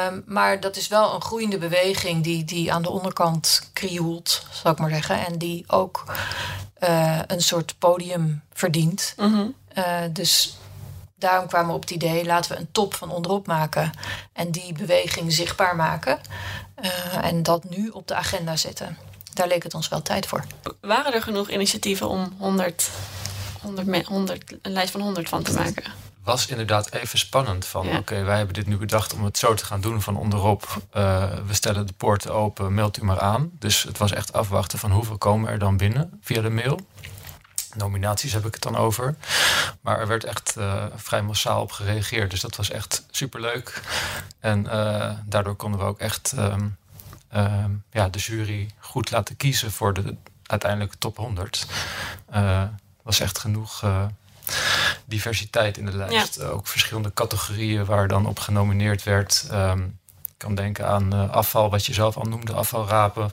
Um, 0.09 0.23
maar 0.25 0.59
dat 0.59 0.75
is 0.75 0.87
wel 0.87 1.13
een 1.13 1.21
groeiende 1.21 1.57
beweging 1.57 2.23
die, 2.23 2.43
die 2.43 2.73
aan 2.73 2.81
de 2.81 2.89
onderkant 2.89 3.69
krioelt, 3.73 4.45
zal 4.51 4.71
ik 4.71 4.79
maar 4.79 4.89
zeggen. 4.89 5.25
En 5.25 5.37
die 5.37 5.63
ook 5.67 6.03
uh, 6.83 7.19
een 7.27 7.41
soort 7.41 7.75
podium 7.77 8.41
verdient. 8.53 9.13
Mm 9.17 9.33
-hmm. 9.33 9.55
uh, 9.77 9.85
dus 10.09 10.57
daarom 11.15 11.47
kwamen 11.47 11.67
we 11.67 11.75
op 11.75 11.81
het 11.81 11.91
idee, 11.91 12.25
laten 12.25 12.51
we 12.51 12.57
een 12.57 12.71
top 12.71 12.93
van 12.93 13.11
onderop 13.11 13.47
maken 13.47 13.91
en 14.33 14.51
die 14.51 14.73
beweging 14.73 15.33
zichtbaar 15.33 15.75
maken. 15.75 16.19
Uh, 16.83 17.25
en 17.25 17.43
dat 17.43 17.69
nu 17.69 17.89
op 17.89 18.07
de 18.07 18.15
agenda 18.15 18.55
zetten 18.55 18.97
daar 19.41 19.49
leek 19.49 19.63
het 19.63 19.73
ons 19.73 19.87
wel 19.87 20.01
tijd 20.01 20.25
voor. 20.25 20.43
Waren 20.81 21.13
er 21.13 21.21
genoeg 21.21 21.49
initiatieven 21.49 22.09
om 22.09 22.33
100, 22.37 22.89
100, 23.61 24.05
100, 24.05 24.43
een 24.61 24.71
lijst 24.71 24.91
van 24.91 25.01
100 25.01 25.29
van 25.29 25.43
te 25.43 25.53
maken? 25.53 25.83
was 26.23 26.47
inderdaad 26.47 26.93
even 26.93 27.19
spannend. 27.19 27.65
Van 27.65 27.85
ja. 27.85 27.89
oké, 27.89 27.99
okay, 27.99 28.23
wij 28.23 28.37
hebben 28.37 28.53
dit 28.53 28.67
nu 28.67 28.77
bedacht 28.77 29.13
om 29.13 29.23
het 29.23 29.37
zo 29.37 29.53
te 29.53 29.65
gaan 29.65 29.81
doen 29.81 30.01
van 30.01 30.17
onderop. 30.17 30.81
Uh, 30.93 31.23
we 31.47 31.53
stellen 31.53 31.87
de 31.87 31.93
poorten 31.93 32.33
open, 32.33 32.73
mailt 32.73 32.97
u 32.97 33.03
maar 33.03 33.19
aan. 33.19 33.51
Dus 33.59 33.83
het 33.83 33.97
was 33.97 34.11
echt 34.11 34.33
afwachten 34.33 34.79
van 34.79 34.91
hoeveel 34.91 35.17
komen 35.17 35.49
er 35.49 35.59
dan 35.59 35.77
binnen 35.77 36.19
via 36.21 36.41
de 36.41 36.49
mail. 36.49 36.79
Nominaties 37.75 38.33
heb 38.33 38.45
ik 38.45 38.53
het 38.53 38.63
dan 38.63 38.75
over. 38.75 39.15
Maar 39.81 39.99
er 39.99 40.07
werd 40.07 40.23
echt 40.23 40.55
uh, 40.57 40.83
vrij 40.95 41.21
massaal 41.21 41.61
op 41.61 41.71
gereageerd. 41.71 42.31
Dus 42.31 42.41
dat 42.41 42.55
was 42.55 42.69
echt 42.69 43.05
superleuk. 43.11 43.81
En 44.39 44.65
uh, 44.65 45.11
daardoor 45.25 45.55
konden 45.55 45.79
we 45.79 45.85
ook 45.85 45.99
echt 45.99 46.33
um, 46.37 46.41
uh, 46.41 46.65
ja, 47.91 48.09
de 48.09 48.19
jury 48.19 48.69
goed 48.79 49.11
laten 49.11 49.37
kiezen 49.37 49.71
voor 49.71 49.93
de 49.93 50.15
uiteindelijke 50.45 50.97
top 50.97 51.17
100. 51.17 51.65
Uh, 52.33 52.63
was 53.03 53.19
echt 53.19 53.39
genoeg 53.39 53.81
uh, 53.83 54.05
diversiteit 55.05 55.77
in 55.77 55.85
de 55.85 55.95
lijst. 55.95 56.35
Ja. 56.35 56.45
Ook 56.45 56.67
verschillende 56.67 57.13
categorieën 57.13 57.85
waar 57.85 58.07
dan 58.07 58.25
op 58.25 58.39
genomineerd 58.39 59.03
werd. 59.03 59.47
Um, 59.51 59.99
ik 60.23 60.37
kan 60.37 60.55
denken 60.55 60.87
aan 60.87 61.15
uh, 61.15 61.29
afval, 61.29 61.69
wat 61.69 61.85
je 61.85 61.93
zelf 61.93 62.17
al 62.17 62.25
noemde, 62.25 62.53
afvalrapen. 62.53 63.31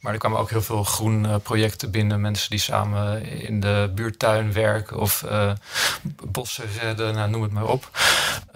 Maar 0.00 0.12
er 0.12 0.18
kwamen 0.18 0.38
ook 0.38 0.50
heel 0.50 0.62
veel 0.62 0.84
groen 0.84 1.24
uh, 1.24 1.36
projecten 1.42 1.90
binnen. 1.90 2.20
Mensen 2.20 2.50
die 2.50 2.58
samen 2.58 3.24
in 3.24 3.60
de 3.60 3.92
buurtuin 3.94 4.52
werken 4.52 4.98
of 4.98 5.22
uh, 5.22 5.52
bossen 6.24 6.64
redden, 6.80 7.14
nou, 7.14 7.30
noem 7.30 7.42
het 7.42 7.52
maar 7.52 7.66
op. 7.66 7.90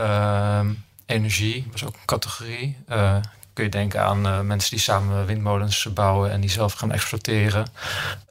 Uh, 0.00 0.60
energie 1.06 1.66
was 1.72 1.84
ook 1.84 1.94
een 1.94 2.04
categorie. 2.04 2.76
Kun 3.54 3.64
je 3.64 3.70
denken 3.70 4.02
aan 4.04 4.26
uh, 4.26 4.40
mensen 4.40 4.70
die 4.70 4.78
samen 4.80 5.26
windmolens 5.26 5.88
bouwen 5.94 6.30
en 6.30 6.40
die 6.40 6.50
zelf 6.50 6.72
gaan 6.72 6.92
exploiteren. 6.92 7.66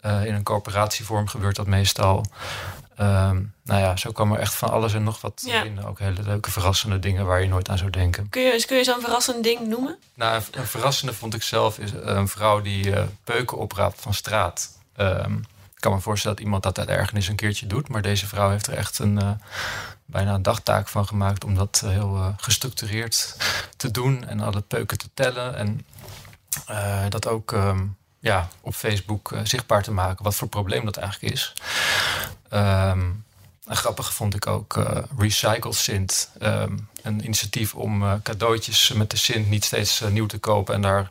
Uh, 0.06 0.26
in 0.26 0.34
een 0.34 0.44
coöperatievorm 0.44 1.28
gebeurt 1.28 1.56
dat 1.56 1.68
meestal. 1.68 2.26
Ehm, 2.98 3.42
nou 3.64 3.82
ja, 3.82 3.96
zo 3.96 4.12
kwam 4.12 4.32
er 4.34 4.40
echt 4.40 4.54
van 4.56 4.70
alles 4.70 4.94
en 4.94 5.04
nog 5.04 5.22
wat 5.22 5.42
Ja. 5.46 5.64
in. 5.64 5.86
Ook 5.86 6.00
hele 6.00 6.22
leuke, 6.22 6.52
verrassende 6.52 7.00
dingen 7.00 7.26
waar 7.26 7.42
je 7.42 7.48
nooit 7.48 7.70
aan 7.70 7.78
zou 7.78 7.90
denken. 7.90 8.30
Kun 8.30 8.42
je, 8.42 8.66
kun 8.66 8.78
je 8.78 8.84
zo'n 8.84 9.02
verrassend 9.02 9.44
ding 9.44 9.68
noemen? 9.68 9.98
Nou, 10.16 10.36
een- 10.36 10.60
een 10.60 10.68
verrassende 10.68 11.14
vond 11.14 11.34
ik 11.34 11.44
zelf 11.44 11.80
is 11.80 11.92
een 12.02 12.28
vrouw 12.28 12.62
die 12.62 12.96
eh, 12.96 13.04
peuken 13.24 13.58
opraapt 13.58 14.02
van 14.02 14.14
straat. 14.14 14.70
Ik 14.98 15.04
kan 15.84 15.94
me 15.94 16.00
voorstellen 16.00 16.36
dat 16.38 16.46
iemand 16.46 16.64
dat 16.64 16.80
uit 16.80 16.88
ergernis 16.88 17.28
een 17.28 17.36
keertje 17.36 17.68
doet. 17.68 17.88
Maar 17.88 18.02
deze 18.02 18.28
vrouw 18.28 18.50
heeft 18.50 18.68
er 18.68 18.74
echt 18.74 19.00
een, 19.00 19.20
eh, 19.22 19.32
bijna 20.06 20.34
een 20.34 20.42
dagtaak 20.42 20.88
van 20.88 21.08
gemaakt 21.08 21.44
om 21.44 21.56
dat 21.56 21.82
eh, 21.84 21.90
heel 21.90 22.16
eh, 22.16 22.28
gestructureerd 22.38 23.36
te 23.78 23.92
doen. 23.92 24.28
En 24.28 24.40
alle 24.40 24.62
peuken 24.62 24.98
te 24.98 25.10
tellen. 25.14 25.56
En 25.56 25.86
dat 27.10 27.28
ook 27.28 27.52
ehm, 27.54 27.86
ja, 28.20 28.48
op 28.62 28.74
Facebook 28.76 29.32
zichtbaar 29.44 29.84
te 29.84 29.92
maken. 29.92 30.24
Wat 30.24 30.36
voor 30.36 30.48
probleem 30.48 30.86
dat 30.86 30.98
eigenlijk 30.98 31.34
is. 31.34 31.54
Ehm, 32.50 33.02
en 33.68 33.76
grappig 33.76 34.14
vond 34.14 34.36
ik 34.36 34.48
ook 34.48 34.78
eh 34.78 35.04
Recycle 35.18 35.74
Sint. 35.74 36.30
ehm, 36.40 36.78
een 37.02 37.24
initiatief 37.24 37.76
om 37.76 38.22
cadeautjes 38.24 38.92
met 38.92 39.10
de 39.10 39.18
Sint 39.18 39.50
niet 39.50 39.66
steeds 39.66 40.00
nieuw 40.10 40.26
te 40.26 40.38
kopen 40.38 40.74
en 40.76 40.82
daar 40.82 41.10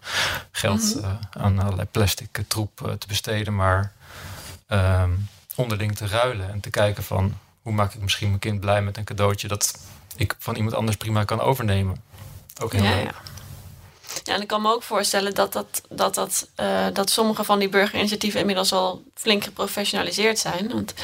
geld 0.51 0.95
Mhm. 0.95 1.15
aan 1.31 1.59
allerlei 1.59 1.89
plastic 1.91 2.45
troep 2.49 2.97
te 2.99 3.07
besteden, 3.07 3.55
maar 3.55 3.93
ehm, 4.73 5.11
onderling 5.57 5.97
te 5.97 6.07
ruilen 6.07 6.51
en 6.51 6.61
te 6.61 6.71
kijken 6.71 7.03
van 7.03 7.39
hoe 7.63 7.73
maak 7.73 7.95
ik 7.95 8.01
misschien 8.01 8.29
mijn 8.29 8.41
kind 8.41 8.61
blij 8.61 8.83
met 8.83 8.97
een 8.97 9.05
cadeautje 9.05 9.49
dat 9.49 9.79
ik 10.17 10.35
van 10.39 10.55
iemand 10.57 10.75
anders 10.75 10.97
prima 10.97 11.25
kan 11.25 11.41
overnemen. 11.41 12.03
Ook 12.63 12.73
heel 12.73 12.83
Ja, 12.83 12.95
leuk. 12.95 13.05
ja. 13.05 13.15
Ja, 14.25 14.35
en 14.35 14.41
ik 14.41 14.47
kan 14.49 14.63
me 14.63 14.73
ook 14.73 14.83
voorstellen 14.83 15.35
dat, 15.35 15.53
dat, 15.53 15.83
dat, 15.89 16.15
dat, 16.15 16.49
eh, 16.55 16.87
dat 16.93 17.11
sommige 17.11 17.45
van 17.45 17.59
die 17.59 17.69
burgerinitiatieven 17.69 18.41
inmiddels 18.41 18.73
al 18.73 19.03
flink 19.15 19.45
geprofessionaliseerd 19.45 20.39
zijn. 20.39 20.69
Want 20.69 20.95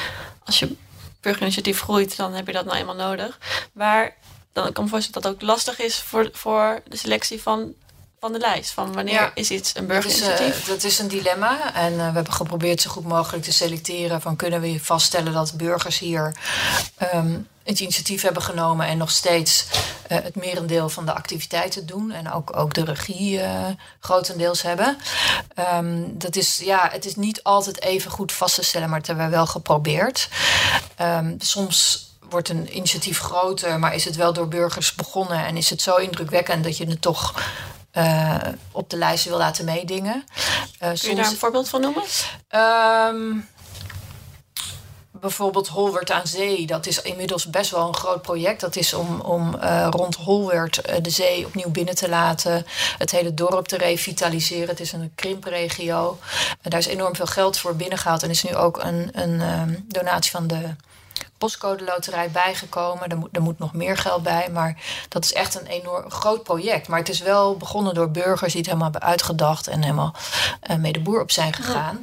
als 0.45 0.59
je 0.59 0.75
burgerinitiatief 1.21 1.81
groeit, 1.81 2.17
dan 2.17 2.33
heb 2.33 2.47
je 2.47 2.53
dat 2.53 2.65
nou 2.65 2.77
eenmaal 2.77 2.95
nodig. 2.95 3.37
Maar 3.73 4.15
dan 4.53 4.63
kan 4.63 4.71
ik 4.71 4.77
me 4.79 4.87
voorstellen 4.87 5.21
dat 5.21 5.31
het 5.31 5.41
ook 5.41 5.47
lastig 5.47 5.79
is 5.79 5.99
voor, 5.99 6.29
voor 6.33 6.81
de 6.87 6.97
selectie 6.97 7.41
van, 7.41 7.73
van 8.19 8.31
de 8.31 8.39
lijst. 8.39 8.71
Van 8.71 8.93
wanneer 8.93 9.13
Ja. 9.13 9.31
is 9.33 9.51
iets 9.51 9.71
een 9.75 9.87
Dat 9.87 9.97
is, 9.97 10.03
burgerinitiatief? 10.03 10.61
eh, 10.61 10.67
dat 10.67 10.83
is 10.83 10.99
een 10.99 11.07
dilemma. 11.07 11.73
En 11.73 11.91
eh, 11.91 11.97
we 11.97 12.03
hebben 12.13 12.33
geprobeerd 12.33 12.81
zo 12.81 12.89
goed 12.89 13.03
mogelijk 13.07 13.43
te 13.43 13.51
selecteren. 13.51 14.21
Van 14.21 14.35
kunnen 14.35 14.61
we 14.61 14.79
vaststellen 14.83 15.33
dat 15.33 15.53
burgers 15.57 15.99
hier 15.99 16.35
ehm, 16.97 17.37
het 17.63 17.79
initiatief 17.79 18.21
hebben 18.21 18.41
genomen 18.41 18.87
en 18.87 18.97
nog 18.97 19.11
steeds 19.11 19.65
eh, 20.07 20.17
het 20.23 20.35
merendeel 20.35 20.89
van 20.89 21.05
de 21.05 21.13
activiteiten 21.13 21.85
doen. 21.85 22.11
En 22.11 22.31
ook, 22.31 22.57
ook 22.57 22.73
de 22.73 22.83
regie 22.83 23.41
eh, 23.41 23.65
grotendeels 23.99 24.61
hebben. 24.61 24.97
Ehm, 25.55 26.03
dat 26.07 26.35
is, 26.35 26.57
ja, 26.57 26.89
het 26.91 27.05
is 27.05 27.15
niet 27.15 27.43
altijd 27.43 27.81
even 27.81 28.11
goed 28.11 28.31
vast 28.31 28.55
te 28.55 28.63
stellen, 28.63 28.89
maar 28.89 28.97
dat 28.99 29.07
hebben 29.07 29.25
we 29.25 29.31
wel 29.31 29.47
geprobeerd. 29.47 30.29
Ehm, 30.95 31.33
soms 31.37 32.07
wordt 32.29 32.49
een 32.49 32.75
initiatief 32.75 33.19
groter, 33.19 33.79
maar 33.79 33.95
is 33.95 34.05
het 34.05 34.15
wel 34.15 34.33
door 34.33 34.47
burgers 34.47 34.95
begonnen 34.95 35.45
en 35.45 35.57
is 35.57 35.69
het 35.69 35.81
zo 35.81 35.95
indrukwekkend 35.95 36.63
dat 36.63 36.77
je 36.77 36.85
het 36.89 37.01
toch 37.01 37.33
eh, 37.91 38.37
op 38.71 38.89
de 38.89 38.97
lijst 38.97 39.25
wil 39.25 39.37
laten 39.37 39.65
meedingen. 39.65 40.23
Eh, 40.79 40.91
Kun 40.99 41.09
je 41.09 41.15
daar 41.15 41.27
een 41.27 41.37
voorbeeld 41.37 41.69
van 41.69 41.81
noemen? 41.81 42.03
Ehm, 42.47 43.37
bijvoorbeeld 45.11 45.67
Holwert 45.67 46.11
aan 46.11 46.27
Zee. 46.27 46.65
Dat 46.65 46.85
is 46.85 47.01
inmiddels 47.01 47.49
best 47.49 47.71
wel 47.71 47.87
een 47.87 47.95
groot 47.95 48.21
project. 48.21 48.59
Dat 48.61 48.75
is 48.75 48.93
om, 48.93 49.19
om 49.19 49.55
eh, 49.55 49.87
rond 49.89 50.15
Holwert 50.15 51.03
de 51.03 51.09
zee 51.09 51.45
opnieuw 51.45 51.69
binnen 51.69 51.95
te 51.95 52.09
laten. 52.09 52.65
Het 52.97 53.11
hele 53.11 53.33
dorp 53.33 53.67
te 53.67 53.77
revitaliseren. 53.77 54.69
Het 54.69 54.79
is 54.79 54.91
een 54.91 55.11
krimpregio. 55.15 56.19
Daar 56.61 56.79
is 56.79 56.87
enorm 56.87 57.15
veel 57.15 57.25
geld 57.25 57.59
voor 57.59 57.75
binnengehaald. 57.75 58.23
En 58.23 58.29
is 58.29 58.43
nu 58.43 58.55
ook 58.55 58.83
een, 58.83 59.09
een 59.11 59.41
ehm, 59.41 59.75
donatie 59.87 60.31
van 60.31 60.47
de 60.47 60.75
postcode 61.39 61.83
loterij 61.83 62.31
bijgekomen. 62.31 63.09
Er 63.09 63.17
moet, 63.17 63.29
er 63.31 63.41
moet 63.41 63.59
nog 63.59 63.73
meer 63.73 63.97
geld 63.97 64.23
bij. 64.23 64.49
Maar 64.53 64.77
dat 65.09 65.23
is 65.23 65.33
echt 65.33 65.59
een 65.59 65.67
enorm 65.67 66.11
groot 66.11 66.43
project. 66.43 66.87
Maar 66.87 66.99
het 66.99 67.09
is 67.09 67.19
wel 67.19 67.57
begonnen 67.57 67.93
door 67.93 68.11
burgers 68.11 68.51
die 68.51 68.61
het 68.61 68.69
helemaal 68.69 68.91
hebben 68.91 69.09
uitgedacht. 69.09 69.67
En 69.67 69.81
helemaal 69.81 70.13
eh 70.61 70.75
mee 70.75 70.91
de 70.91 70.99
boer 70.99 71.21
op 71.21 71.31
zijn 71.31 71.53
gegaan. 71.53 71.99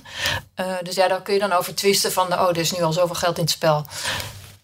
Eh, 0.54 0.66
dus 0.82 0.94
ja, 0.94 1.08
daar 1.08 1.22
kun 1.22 1.34
je 1.34 1.40
dan 1.40 1.52
over 1.52 1.74
twisten 1.74 2.12
van... 2.12 2.32
oh, 2.32 2.48
er 2.48 2.56
is 2.56 2.72
nu 2.72 2.82
al 2.82 2.92
zoveel 2.92 3.14
geld 3.14 3.36
in 3.36 3.42
het 3.42 3.52
spel. 3.52 3.84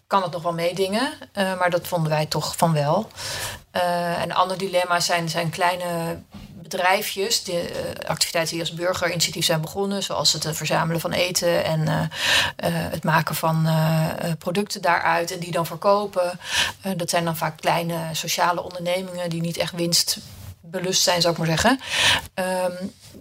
Kan 0.07 0.21
het 0.21 0.31
nog 0.31 0.41
wel 0.41 0.53
meedingen? 0.53 1.13
Eh, 1.31 1.57
maar 1.57 1.69
dat 1.69 1.87
vonden 1.87 2.11
wij 2.11 2.25
toch 2.25 2.57
van 2.57 2.73
wel. 2.73 3.09
Eh, 3.71 4.21
en 4.21 4.31
andere 4.31 4.59
dilemma's 4.59 5.05
zijn, 5.05 5.29
zijn 5.29 5.49
kleine 5.49 6.19
bedrijfjes, 6.63 7.43
de 7.43 7.59
eh, 7.59 8.09
activiteiten 8.09 8.53
die 8.53 8.61
als 8.61 8.73
burgerinitiatief 8.73 9.45
zijn 9.45 9.61
begonnen, 9.61 10.03
zoals 10.03 10.33
het 10.33 10.45
eh, 10.45 10.53
verzamelen 10.53 11.01
van 11.01 11.11
eten 11.11 11.63
en 11.63 11.87
eh, 11.87 12.05
het 12.71 13.03
maken 13.03 13.35
van 13.35 13.67
producten 14.37 14.81
daaruit 14.81 15.31
en 15.31 15.39
die 15.39 15.51
dan 15.51 15.65
verkopen. 15.65 16.39
Dat 16.97 17.09
zijn 17.09 17.25
dan 17.25 17.37
vaak 17.37 17.57
kleine 17.57 17.97
sociale 18.11 18.63
ondernemingen 18.63 19.29
die 19.29 19.41
niet 19.41 19.57
echt 19.57 19.73
winstbelust 19.73 21.01
zijn, 21.01 21.21
zou 21.21 21.33
ik 21.33 21.39
maar 21.39 21.47
zeggen. 21.47 21.79
Ehm, 22.33 22.71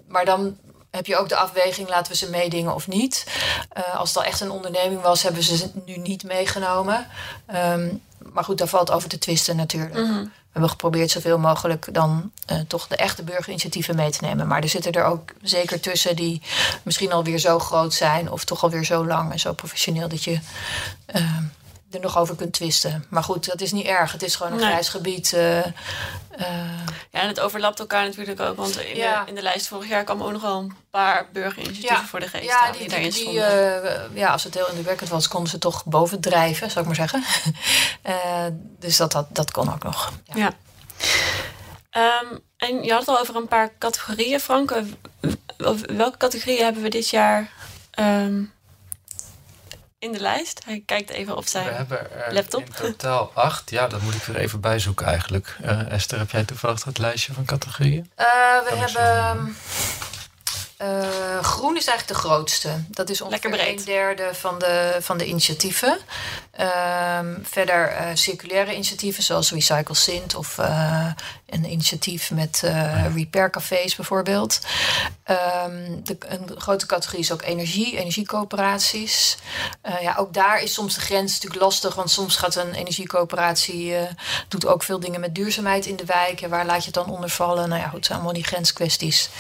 maar 0.09 0.25
dan 0.25 0.57
heb 0.91 1.07
je 1.07 1.17
ook 1.17 1.29
de 1.29 1.37
afweging, 1.37 1.89
laten 1.89 2.13
we 2.13 2.19
ze 2.19 2.31
meedingen 2.31 2.75
of 2.75 2.89
niet. 2.89 3.27
Als 3.95 4.09
het 4.09 4.19
al 4.19 4.25
echt 4.25 4.41
een 4.41 4.51
onderneming 4.51 5.01
was, 5.01 5.23
hebben 5.23 5.43
ze 5.43 5.57
ze 5.57 5.71
nu 5.87 5.97
niet 5.97 6.23
meegenomen. 6.25 7.07
Ehm, 7.47 7.89
maar 8.33 8.45
goed, 8.45 8.59
daar 8.59 8.69
valt 8.69 8.91
over 8.91 9.09
te 9.09 9.19
twisten 9.19 9.57
natuurlijk. 9.57 9.95
We 10.53 10.59
hebben 10.59 10.71
geprobeerd 10.71 11.11
zoveel 11.11 11.39
mogelijk 11.39 11.89
dan 11.93 12.31
eh, 12.47 12.59
toch 12.69 12.87
de 12.87 12.97
echte 12.97 13.23
burgerinitiatieven 13.23 13.97
mee 13.97 14.11
te 14.11 14.25
nemen. 14.25 14.47
Maar 14.47 14.63
er 14.63 14.69
zitten 14.69 14.93
er 14.93 15.05
ook 15.05 15.33
zeker 15.43 15.81
tussen 15.81 16.17
die 16.17 16.43
misschien 16.83 17.13
alweer 17.13 17.39
zo 17.39 17.59
groot 17.59 17.95
zijn... 17.95 18.31
of 18.31 18.45
toch 18.45 18.63
alweer 18.63 18.85
zo 18.85 19.07
lang 19.07 19.33
en 19.33 19.39
zo 19.39 19.53
professioneel 19.53 20.09
dat 20.09 20.25
je 20.25 20.39
eh, 21.07 21.39
er 21.95 22.01
nog 22.01 22.19
over 22.19 22.37
kunt 22.37 22.53
twisten. 22.53 23.05
Maar 23.11 23.23
goed, 23.23 23.47
dat 23.47 23.61
is 23.61 23.73
niet 23.73 23.87
erg. 23.87 24.13
Het 24.13 24.23
is 24.23 24.37
gewoon 24.37 24.53
een 24.53 24.59
Nee. 24.59 24.69
grijs 24.69 24.89
gebied. 24.89 25.33
eh, 25.33 25.59
eh, 25.59 25.73
Ja, 27.11 27.21
en 27.21 27.29
het 27.29 27.41
overlapt 27.41 27.79
elkaar 27.79 28.05
natuurlijk 28.05 28.41
ook. 28.41 28.57
Want 28.57 28.81
in, 28.81 28.97
Ja. 28.97 29.23
de, 29.25 29.29
in 29.29 29.35
de 29.35 29.43
lijst 29.43 29.67
vorig 29.67 29.89
jaar 29.89 30.05
kwamen 30.05 30.27
ook 30.27 30.33
nog 30.33 30.43
wel 30.43 30.59
een 30.59 30.75
paar 30.91 31.27
burgerinitiatieven 31.33 31.97
Ja. 31.97 32.07
voor 32.07 32.21
de 32.21 32.29
geest 32.29 32.45
Ja, 32.45 32.61
die, 32.71 32.71
die, 32.73 32.81
die, 32.81 32.89
daarin 32.89 33.11
die, 33.11 33.43
eh, 33.43 34.17
ja, 34.17 34.29
als 34.29 34.45
het 34.45 34.55
heel 34.55 34.69
indrukwekkend 34.69 35.11
was, 35.11 35.29
konden 35.29 35.51
ze 35.51 35.59
toch 35.59 35.85
bovendrijven, 35.85 36.71
zou 36.71 36.81
ik 36.81 36.87
maar 36.87 37.09
zeggen. 37.09 37.25
Dus 38.79 38.97
dat, 38.97 39.13
dat, 39.13 39.27
dat 39.31 39.51
kon 39.51 39.73
ook 39.73 39.83
nog. 39.83 40.13
Ja. 40.25 40.35
Ja. 40.37 40.53
Ehm, 41.91 42.39
en 42.57 42.83
je 42.83 42.91
had 42.91 43.01
het 43.01 43.09
al 43.09 43.19
over 43.21 43.37
een 43.37 43.49
paar 43.49 43.71
categorieën, 43.79 44.41
Frank. 44.41 44.75
Welke 45.97 46.17
categorieën 46.19 46.65
hebben 46.65 46.83
we 46.83 46.89
dit 46.89 47.09
jaar 47.09 47.51
ehm, 47.91 48.43
in 50.03 50.13
de 50.13 50.21
lijst? 50.21 50.61
Hij 50.65 50.83
kijkt 50.87 51.11
even 51.11 51.37
op 51.37 51.45
We 51.45 51.51
zijn... 51.51 51.75
hebben 51.75 51.99
er 52.27 52.33
laptop. 52.35 52.61
in 52.63 52.73
totaal 52.73 53.31
acht. 53.35 53.71
Ja, 53.71 53.87
dat 53.87 54.01
moet 54.03 54.15
ik 54.15 54.27
er 54.27 54.37
even 54.37 54.61
bijzoeken 54.61 55.07
eigenlijk. 55.07 55.57
Eh, 55.63 55.91
Esther, 55.93 56.19
heb 56.19 56.31
jij 56.31 56.45
toevallig 56.45 56.85
het 56.85 56.99
lijstje 56.99 57.33
van 57.33 57.45
categorieën? 57.45 58.11
Eh, 58.15 58.27
we 58.69 58.75
hebben. 58.75 59.57
eh, 60.77 61.43
groen 61.43 61.77
is 61.77 61.87
eigenlijk 61.87 62.19
de 62.21 62.27
grootste. 62.29 62.69
Dat 62.91 63.11
is 63.11 63.21
ongeveer 63.21 63.69
een 63.69 63.85
derde 63.85 64.29
van 64.33 64.59
de, 64.59 64.97
van 65.01 65.19
de 65.19 65.27
initiatieven. 65.27 65.99
Ehm, 66.51 67.35
verder 67.43 67.89
eh, 67.89 68.07
circulaire 68.15 68.73
initiatieven 68.75 69.23
zoals 69.23 69.51
Recycle 69.53 69.95
Sint 69.95 70.35
of 70.35 70.59
eh, 70.59 71.07
een 71.47 71.65
initiatief 71.71 72.31
met 72.31 72.63
eh 72.65 73.15
repair 73.15 73.51
cafés 73.51 73.97
bijvoorbeeld. 73.97 74.61
Ehm, 75.33 76.03
de, 76.03 76.17
een 76.29 76.61
grote 76.61 76.87
categorie 76.87 77.21
is 77.21 77.33
ook 77.33 77.43
energie, 77.43 77.99
energiecoöperaties. 77.99 79.37
Eh, 79.81 80.03
ja, 80.03 80.15
ook 80.19 80.35
daar 80.35 80.63
is 80.63 80.73
soms 80.73 80.95
de 80.95 81.01
grens 81.01 81.33
natuurlijk 81.33 81.63
lastig, 81.63 81.95
want 81.95 82.11
soms 82.11 82.37
gaat 82.37 82.55
een 82.55 82.75
energiecoöperatie 82.75 83.97
eh, 83.97 84.03
doet 84.49 84.67
ook 84.67 84.83
veel 84.83 85.01
dingen 85.01 85.21
met 85.21 85.35
duurzaamheid 85.35 85.87
in 85.87 85.97
de 85.97 86.05
wijk. 86.05 86.41
En 86.41 86.51
waar 86.51 86.67
laat 86.67 86.79
je 86.79 86.85
het 86.85 86.95
dan 86.95 87.11
onder 87.11 87.31
vallen? 87.31 87.69
Nou 87.69 87.81
ja, 87.81 87.87
goed, 87.87 87.97
het 87.97 88.07
zijn 88.07 88.19
allemaal 88.19 88.37
die 88.37 88.45
grenskwesties. 88.45 89.31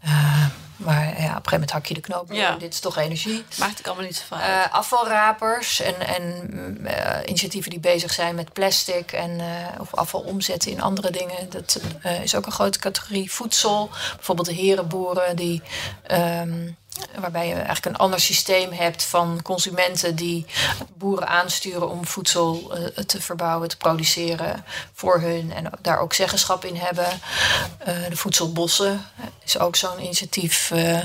Eh, 0.00 0.46
maar 0.76 1.04
ja, 1.04 1.10
op 1.10 1.18
een 1.18 1.26
gegeven 1.26 1.50
moment 1.50 1.70
hak 1.70 1.86
je 1.86 1.94
de 1.94 2.00
knoop. 2.00 2.32
Ja. 2.32 2.56
Dit 2.56 2.72
is 2.72 2.80
toch 2.80 2.96
energie. 2.96 3.44
Maakt 3.58 3.78
het 3.78 3.86
allemaal 3.86 4.04
niet 4.04 4.24
zo. 4.28 4.34
Eh, 4.34 4.72
afvalrapers 4.72 5.80
en, 5.80 6.00
en 6.00 6.48
mm, 6.50 6.86
initiatieven 7.26 7.70
die 7.70 7.80
bezig 7.80 8.12
zijn 8.12 8.34
met 8.34 8.52
plastic 8.52 9.12
en, 9.12 9.40
of 9.78 9.94
afval 9.94 10.20
omzetten 10.20 10.70
in 10.70 10.80
andere 10.80 11.10
dingen. 11.10 11.50
Dat 11.50 11.80
is 12.22 12.34
ook 12.34 12.46
een 12.46 12.52
grote 12.52 12.78
categorie. 12.78 13.32
Voedsel, 13.32 13.90
bijvoorbeeld 14.16 14.48
de 14.48 14.54
herenboeren, 14.54 15.31
die, 15.36 15.62
ehm, 16.06 16.70
waarbij 17.18 17.48
je 17.48 17.54
eigenlijk 17.54 17.86
een 17.86 17.96
ander 17.96 18.20
systeem 18.20 18.72
hebt 18.72 19.02
van 19.02 19.40
consumenten 19.42 20.16
die 20.16 20.46
boeren 20.94 21.28
aansturen 21.28 21.90
om 21.90 22.06
voedsel 22.06 22.72
eh, 22.74 23.04
te 23.04 23.20
verbouwen, 23.20 23.68
te 23.68 23.76
produceren 23.76 24.64
voor 24.92 25.20
hun 25.20 25.52
en 25.52 25.70
daar 25.80 25.98
ook 25.98 26.12
zeggenschap 26.12 26.64
in 26.64 26.76
hebben. 26.76 27.08
Eh, 27.78 27.94
de 28.08 28.16
voedselbossen 28.16 29.04
is 29.44 29.58
ook 29.58 29.76
zo'n 29.76 30.00
initiatief. 30.00 30.70
eh, 30.70 30.98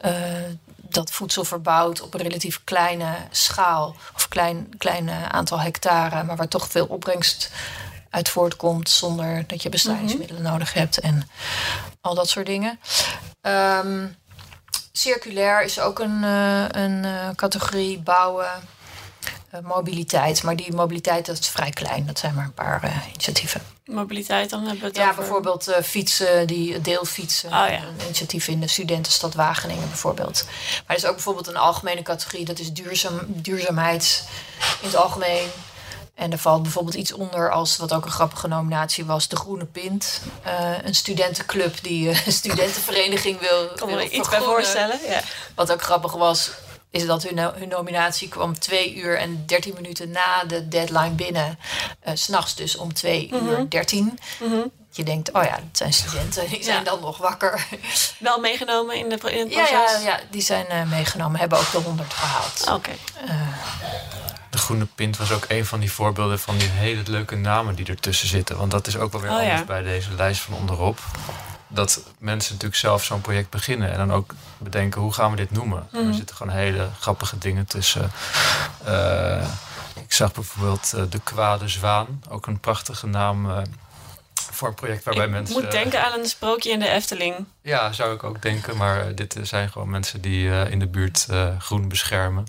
eh, 0.00 0.50
dat 0.92 1.10
voedsel 1.10 1.44
verbouwt 1.44 2.00
op 2.00 2.14
een 2.14 2.20
relatief 2.20 2.60
kleine 2.64 3.14
schaal 3.30 3.96
of 4.14 4.28
klein, 4.28 4.68
klein 4.78 5.08
eh, 5.08 5.26
aantal 5.26 5.60
hectare, 5.60 6.22
maar 6.22 6.36
waar 6.36 6.48
toch 6.48 6.68
veel 6.68 6.86
opbrengst 6.86 7.50
uit 8.10 8.28
voortkomt 8.28 8.88
zonder 8.90 9.44
dat 9.46 9.62
je 9.62 9.68
bestrijdingsmiddelen 9.68 10.42
nodig 10.42 10.72
hebt 10.72 10.98
en 10.98 11.28
al 12.00 12.14
dat 12.14 12.28
soort 12.28 12.46
dingen. 12.46 12.80
Ehm, 13.40 14.06
circulair 14.92 15.62
is 15.62 15.80
ook 15.80 15.98
een, 15.98 16.24
eh, 16.24 16.64
een 16.68 17.04
eh, 17.04 17.28
categorie 17.34 17.98
bouwen. 17.98 18.48
eh, 19.50 19.60
mobiliteit. 19.60 20.42
Maar 20.42 20.56
die 20.56 20.72
mobiliteit 20.72 21.26
dat 21.26 21.38
is 21.38 21.48
vrij 21.48 21.70
klein. 21.70 22.06
Dat 22.06 22.18
zijn 22.18 22.34
maar 22.34 22.44
een 22.44 22.54
paar 22.54 23.02
initiatieven. 23.10 23.60
Mobiliteit, 23.84 24.50
dan 24.50 24.60
hebben 24.60 24.80
we 24.80 24.86
het 24.86 24.96
Ja, 24.96 25.02
over... 25.02 25.14
bijvoorbeeld 25.14 25.74
fietsen, 25.82 26.46
die 26.46 26.80
deelfietsen. 26.80 27.48
Oh, 27.48 27.52
ja. 27.52 27.82
Een 27.82 28.04
initiatief 28.04 28.48
in 28.48 28.60
de 28.60 28.68
studentenstad 28.68 29.34
Wageningen 29.34 29.88
bijvoorbeeld. 29.88 30.44
Maar 30.46 30.96
er 30.96 31.02
is 31.02 31.04
ook 31.04 31.14
bijvoorbeeld 31.14 31.46
een 31.46 31.56
algemene 31.56 32.02
categorie. 32.02 32.44
Dat 32.44 32.58
is 32.58 32.72
duurzaam, 32.72 33.20
duurzaamheid 33.26 34.28
in 34.80 34.86
het 34.86 34.96
algemeen. 34.96 35.48
En 36.14 36.32
er 36.32 36.38
valt 36.38 36.62
bijvoorbeeld 36.62 36.94
iets 36.94 37.12
onder 37.12 37.50
als, 37.50 37.76
wat 37.76 37.94
ook 37.94 38.04
een 38.04 38.10
grappige 38.10 38.48
nominatie 38.48 39.04
was, 39.04 39.28
de 39.28 39.36
Groene 39.36 39.64
Pint. 39.64 40.20
Eh, 40.42 40.70
een 40.82 40.94
studentenclub 40.94 41.82
die 41.82 42.10
eh, 42.10 42.26
een 42.26 42.32
studentenvereniging 42.32 43.40
wil, 43.40 43.62
Ik 43.64 43.76
kan 43.76 43.88
wil 43.88 43.96
me 43.96 44.10
iets 44.10 44.28
bij 44.28 44.40
voorstellen. 44.40 44.98
Ja. 45.08 45.20
Wat 45.54 45.72
ook 45.72 45.82
grappig 45.82 46.12
was, 46.12 46.50
is 46.90 47.06
dat 47.06 47.22
hun, 47.22 47.38
hun 47.38 47.68
nominatie 47.68 48.28
kwam 48.28 48.58
twee 48.58 48.94
uur 48.94 49.18
en 49.18 49.42
dertien 49.46 49.74
minuten 49.74 50.10
na 50.10 50.44
de 50.44 50.68
deadline 50.68 51.10
binnen. 51.10 51.58
Eh, 52.00 52.14
S 52.14 52.22
S'nachts 52.22 52.54
dus 52.54 52.76
om 52.76 52.94
twee 52.94 53.30
uur 53.32 53.66
dertien. 53.68 54.18
Je 54.92 55.02
denkt, 55.04 55.32
oh 55.32 55.42
ja, 55.42 55.50
dat 55.50 55.62
zijn 55.72 55.92
studenten, 55.92 56.48
die 56.48 56.64
zijn 56.64 56.76
Ja. 56.78 56.82
dan 56.84 57.00
nog 57.00 57.16
wakker. 57.18 57.66
Wel 58.18 58.38
meegenomen 58.38 58.96
in, 58.96 59.08
de, 59.08 59.32
in 59.32 59.38
het 59.38 59.48
proces? 59.48 59.70
ja, 59.70 59.98
ja, 59.98 60.20
die 60.30 60.42
zijn 60.42 60.66
eh, 60.66 60.82
meegenomen, 60.82 61.40
hebben 61.40 61.58
ook 61.58 61.70
de 61.70 61.78
100 61.78 62.14
gehaald. 62.14 62.66
Oké. 62.68 62.90
Groene 64.60 64.86
Pint 64.94 65.16
was 65.16 65.32
ook 65.32 65.44
een 65.48 65.66
van 65.66 65.80
die 65.80 65.92
voorbeelden 65.92 66.38
van 66.38 66.56
die 66.58 66.68
hele 66.68 67.02
leuke 67.06 67.36
namen 67.36 67.74
die 67.74 67.86
ertussen 67.86 68.28
zitten. 68.28 68.56
Want 68.56 68.70
dat 68.70 68.86
is 68.86 68.96
ook 68.96 69.12
wel 69.12 69.20
weer 69.20 69.30
Oh, 69.30 69.42
ja. 69.42 69.48
anders 69.48 69.64
bij 69.66 69.82
deze 69.82 70.12
lijst 70.14 70.40
van 70.40 70.54
onderop. 70.54 70.98
Dat 71.68 72.02
mensen 72.18 72.52
natuurlijk 72.52 72.80
zelf 72.80 73.04
zo'n 73.04 73.20
project 73.20 73.50
beginnen 73.50 73.90
en 73.92 73.96
dan 73.98 74.12
ook 74.12 74.34
bedenken 74.58 75.00
hoe 75.00 75.12
gaan 75.12 75.30
we 75.30 75.36
dit 75.36 75.50
noemen. 75.50 75.88
Mhm. 75.92 76.08
Er 76.08 76.14
zitten 76.14 76.36
gewoon 76.36 76.52
hele 76.56 76.88
grappige 77.00 77.38
dingen 77.38 77.66
tussen. 77.66 78.10
Eh, 78.84 79.44
ik 80.04 80.12
zag 80.12 80.32
bijvoorbeeld 80.32 80.92
eh, 80.92 81.02
De 81.10 81.20
Kwade 81.24 81.68
Zwaan, 81.68 82.22
ook 82.28 82.46
een 82.46 82.60
prachtige 82.60 83.06
naam 83.06 83.50
eh, 83.50 83.58
voor 84.34 84.68
een 84.68 84.74
project 84.74 85.04
waarbij 85.04 85.24
ik 85.24 85.30
mensen. 85.30 85.62
moet 85.62 85.70
denken 85.70 86.04
aan 86.04 86.18
een 86.18 86.26
sprookje 86.26 86.70
in 86.70 86.78
de 86.78 86.88
Efteling. 86.88 87.34
Ja, 87.62 87.92
zou 87.92 88.14
ik 88.14 88.24
ook 88.24 88.42
denken. 88.42 88.76
Maar 88.76 89.14
dit 89.14 89.36
zijn 89.42 89.70
gewoon 89.70 89.90
mensen 89.90 90.20
die 90.20 90.50
in 90.70 90.78
de 90.78 90.86
buurt 90.86 91.26
groen 91.58 91.88
beschermen. 91.88 92.46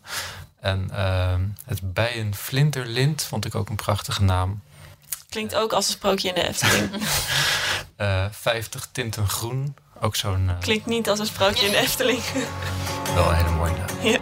En 0.62 0.90
ehm, 0.92 1.42
het 1.66 1.94
Bijenflinterlint 1.94 3.24
vond 3.24 3.46
ik 3.46 3.56
ook 3.56 3.70
een 3.70 3.76
prachtige 3.76 4.24
naam. 4.24 4.62
Klinkt 5.30 5.56
ook 5.56 5.74
als 5.74 5.88
een 5.88 5.94
sprookje 5.94 6.28
in 6.28 6.36
de 6.36 6.48
Efteling. 6.48 6.90
Eh 7.96 8.26
50 8.32 8.88
tinten 8.92 9.28
groen. 9.28 9.76
Ook 10.00 10.16
zo'n 10.16 10.50
eh, 10.50 10.60
Klinkt 10.60 10.86
niet 10.86 11.10
als 11.10 11.20
een 11.20 11.26
sprookje 11.26 11.66
in 11.66 11.72
de 11.72 11.78
Efteling. 11.78 12.22
wel 13.16 13.30
een 13.30 13.36
hele 13.36 13.50
mooie 13.50 13.72
naam. 13.72 13.88
Ja. 14.02 14.20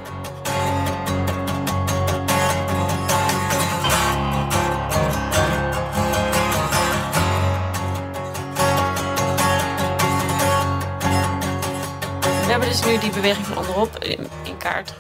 We 12.45 12.55
hebben 12.55 12.69
dus 12.69 12.85
nu 12.85 12.99
die 12.99 13.11
beweging 13.11 13.45
van 13.45 13.57
onderop 13.57 14.03
in, 14.03 14.27
in 14.43 14.57
kaart, 14.57 14.93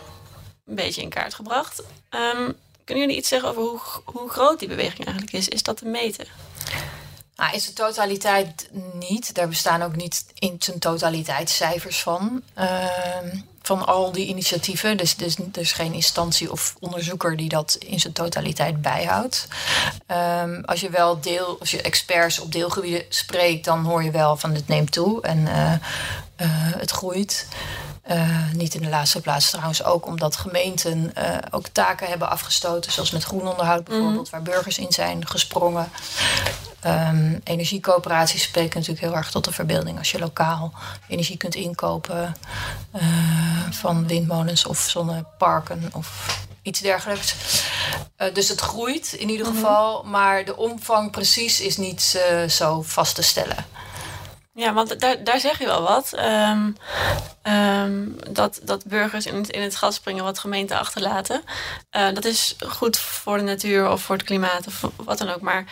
een 0.69 0.75
beetje 0.75 1.01
in 1.01 1.09
kaart 1.09 1.33
gebracht. 1.33 1.83
Ehm, 2.09 2.51
kunnen 2.83 3.03
jullie 3.03 3.17
iets 3.17 3.29
zeggen 3.29 3.49
over 3.49 3.61
hoe, 3.61 3.79
hoe 4.05 4.29
groot 4.29 4.59
die 4.59 4.67
beweging 4.67 5.05
eigenlijk 5.07 5.33
is? 5.35 5.47
Is 5.47 5.63
dat 5.63 5.77
te 5.77 5.85
meten? 5.85 6.25
Nou, 7.35 7.59
zijn 7.59 7.75
totaliteit 7.75 8.69
niet. 8.93 9.33
Daar 9.33 9.47
bestaan 9.47 9.81
ook 9.81 9.95
niet 9.95 10.25
in 10.33 10.55
zijn 10.59 10.79
totaliteit 10.79 11.49
cijfers 11.49 12.01
van. 12.01 12.41
Ehm, 12.53 13.37
van 13.69 13.85
al 13.85 14.11
die 14.11 14.27
initiatieven. 14.27 14.97
Dus, 14.97 15.15
dus 15.15 15.35
er 15.35 15.61
is 15.61 15.71
geen 15.71 15.93
instantie 15.93 16.51
of 16.51 16.75
onderzoeker 16.79 17.37
die 17.37 17.49
dat 17.49 17.75
in 17.79 17.99
zijn 17.99 18.13
totaliteit 18.13 18.81
bijhoudt. 18.81 19.47
Ehm, 20.05 20.61
als 20.65 20.79
je 20.79 20.89
wel 20.89 21.19
deel, 21.19 21.57
als 21.59 21.71
je 21.71 21.81
experts 21.81 22.39
op 22.39 22.51
deelgebieden 22.51 23.03
spreekt, 23.09 23.65
dan 23.65 23.85
hoor 23.85 24.03
je 24.03 24.11
wel 24.11 24.37
van 24.37 24.53
het 24.53 24.67
neemt 24.67 24.91
toe 24.91 25.21
en 25.21 25.47
eh, 25.47 25.73
eh, 25.73 25.79
het 26.77 26.91
groeit. 26.91 27.47
Eh, 28.01 28.51
niet 28.53 28.73
in 28.73 28.81
de 28.81 28.89
laatste 28.89 29.21
plaats 29.21 29.49
trouwens 29.49 29.83
ook 29.83 30.05
omdat 30.05 30.35
gemeenten 30.35 31.13
ook 31.51 31.67
taken 31.67 32.07
hebben 32.07 32.29
afgestoten, 32.29 32.91
zoals 32.91 33.11
met 33.11 33.23
groenonderhoud 33.23 33.83
bijvoorbeeld, 33.83 34.29
waar 34.29 34.41
burgers 34.41 34.77
in 34.77 34.91
zijn 34.91 35.27
gesprongen. 35.27 35.91
Ehm, 36.81 37.39
energiecoöperaties 37.43 38.43
spreken 38.43 38.79
natuurlijk 38.79 39.05
heel 39.05 39.15
erg 39.15 39.31
tot 39.31 39.45
de 39.45 39.51
verbeelding 39.51 39.97
als 39.97 40.11
je 40.11 40.19
lokaal 40.19 40.73
energie 41.07 41.37
kunt 41.37 41.55
inkopen 41.55 42.35
eh, 42.91 43.01
van 43.69 44.07
windmolens 44.07 44.65
of 44.65 44.79
zonneparken 44.79 45.89
of 45.93 46.37
iets 46.61 46.79
dergelijks. 46.79 47.35
Eh, 48.15 48.33
dus 48.33 48.49
het 48.49 48.59
groeit 48.59 49.13
in 49.13 49.29
ieder 49.29 49.45
geval, 49.45 50.03
maar 50.03 50.45
de 50.45 50.57
omvang 50.57 51.11
precies 51.11 51.61
is 51.61 51.77
niet 51.77 52.23
eh, 52.29 52.49
zo 52.49 52.81
vast 52.81 53.15
te 53.15 53.21
stellen. 53.21 53.65
Ja, 54.53 54.73
want 54.73 54.99
daar, 54.99 55.23
daar 55.23 55.39
zeg 55.39 55.59
je 55.59 55.65
wel 55.65 55.81
wat. 55.81 56.13
Ehm, 56.13 56.71
ehm, 57.41 58.03
dat, 58.29 58.59
dat 58.63 58.85
burgers 58.85 59.25
in 59.25 59.35
het, 59.35 59.49
in 59.49 59.61
het 59.61 59.75
gat 59.75 59.93
springen 59.93 60.23
wat 60.23 60.39
gemeenten 60.39 60.79
achterlaten. 60.79 61.43
Eh, 61.89 62.13
dat 62.13 62.25
is 62.25 62.55
goed 62.67 62.97
voor 62.97 63.37
de 63.37 63.43
natuur 63.43 63.89
of 63.89 64.01
voor 64.01 64.15
het 64.15 64.25
klimaat 64.25 64.67
of 64.67 64.81
wat 64.95 65.17
dan 65.17 65.29
ook. 65.29 65.41
Maar 65.41 65.65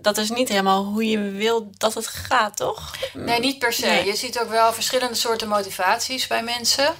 dat 0.00 0.16
is 0.16 0.30
niet 0.30 0.48
helemaal 0.48 0.84
hoe 0.84 1.08
je 1.08 1.30
wil 1.30 1.70
dat 1.76 1.94
het 1.94 2.06
gaat, 2.06 2.56
toch? 2.56 2.94
Nee, 3.14 3.40
niet 3.40 3.58
per 3.58 3.72
se. 3.72 3.86
Nee. 3.86 4.06
Je 4.06 4.16
ziet 4.16 4.40
ook 4.40 4.48
wel 4.48 4.72
verschillende 4.72 5.14
soorten 5.14 5.48
motivaties 5.48 6.26
bij 6.26 6.42
mensen. 6.42 6.94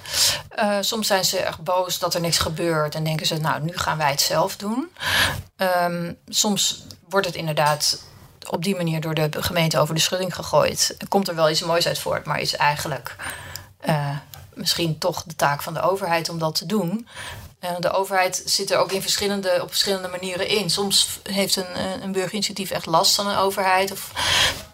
Eh, 0.49 0.77
soms 0.81 1.07
zijn 1.07 1.25
ze 1.25 1.37
echt 1.37 1.63
boos 1.63 1.99
dat 1.99 2.13
er 2.13 2.21
niks 2.21 2.37
gebeurt 2.37 2.95
en 2.95 3.03
denken 3.03 3.25
ze, 3.25 3.37
nou, 3.37 3.61
nu 3.61 3.77
gaan 3.77 3.97
wij 3.97 4.09
het 4.09 4.21
zelf 4.21 4.55
doen. 4.55 4.91
Ehm, 5.55 6.13
soms 6.27 6.83
wordt 7.09 7.27
het 7.27 7.35
inderdaad 7.35 8.03
op 8.49 8.63
die 8.63 8.75
manier 8.75 9.01
door 9.01 9.13
de 9.13 9.43
gemeente 9.43 9.79
over 9.79 9.95
de 9.95 10.01
schutting 10.01 10.35
gegooid. 10.35 10.97
Komt 11.07 11.27
er 11.27 11.35
wel 11.35 11.49
iets 11.49 11.63
moois 11.63 11.87
uit 11.87 11.99
voort, 11.99 12.25
maar 12.25 12.39
is 12.39 12.55
eigenlijk 12.55 13.15
eh, 13.79 14.17
misschien 14.53 14.97
toch 14.97 15.23
de 15.23 15.35
taak 15.35 15.61
van 15.61 15.73
de 15.73 15.81
overheid 15.81 16.29
om 16.29 16.39
dat 16.39 16.55
te 16.55 16.65
doen. 16.65 17.07
Eh, 17.59 17.71
de 17.79 17.91
overheid 17.91 18.41
zit 18.45 18.71
er 18.71 18.77
ook 18.77 18.91
in 18.91 19.01
verschillende, 19.01 19.59
op 19.61 19.69
verschillende 19.69 20.07
manieren 20.07 20.47
in. 20.47 20.69
Soms 20.69 21.19
heeft 21.23 21.55
een, 21.55 21.73
eh, 21.75 22.01
een 22.01 22.11
burgerinitiatief 22.11 22.71
echt 22.71 22.85
last 22.85 23.15
van 23.15 23.27
een 23.27 23.37
overheid 23.37 23.91
of 23.91 24.11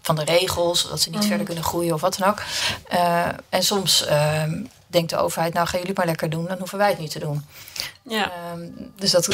van 0.01 0.15
de 0.15 0.23
regels, 0.23 0.87
dat 0.89 1.01
ze 1.01 1.09
niet 1.09 1.25
verder 1.25 1.45
kunnen 1.45 1.63
groeien 1.63 1.93
of 1.93 2.01
wat 2.01 2.17
dan 2.17 2.29
ook. 2.29 2.41
Eh, 2.87 3.27
en 3.49 3.63
soms 3.63 4.05
ehm, 4.05 4.63
denkt 4.87 5.09
de 5.09 5.17
overheid, 5.17 5.53
nou 5.53 5.67
gaan 5.67 5.79
jullie 5.79 5.95
maar 5.95 6.05
lekker 6.05 6.29
doen, 6.29 6.45
dan 6.47 6.57
hoeven 6.57 6.77
wij 6.77 6.89
het 6.89 6.99
niet 6.99 7.11
te 7.11 7.19
doen. 7.19 7.45
Ja, 8.03 8.31
Ehm, 8.31 8.61
dus 8.95 9.11
dat, 9.11 9.29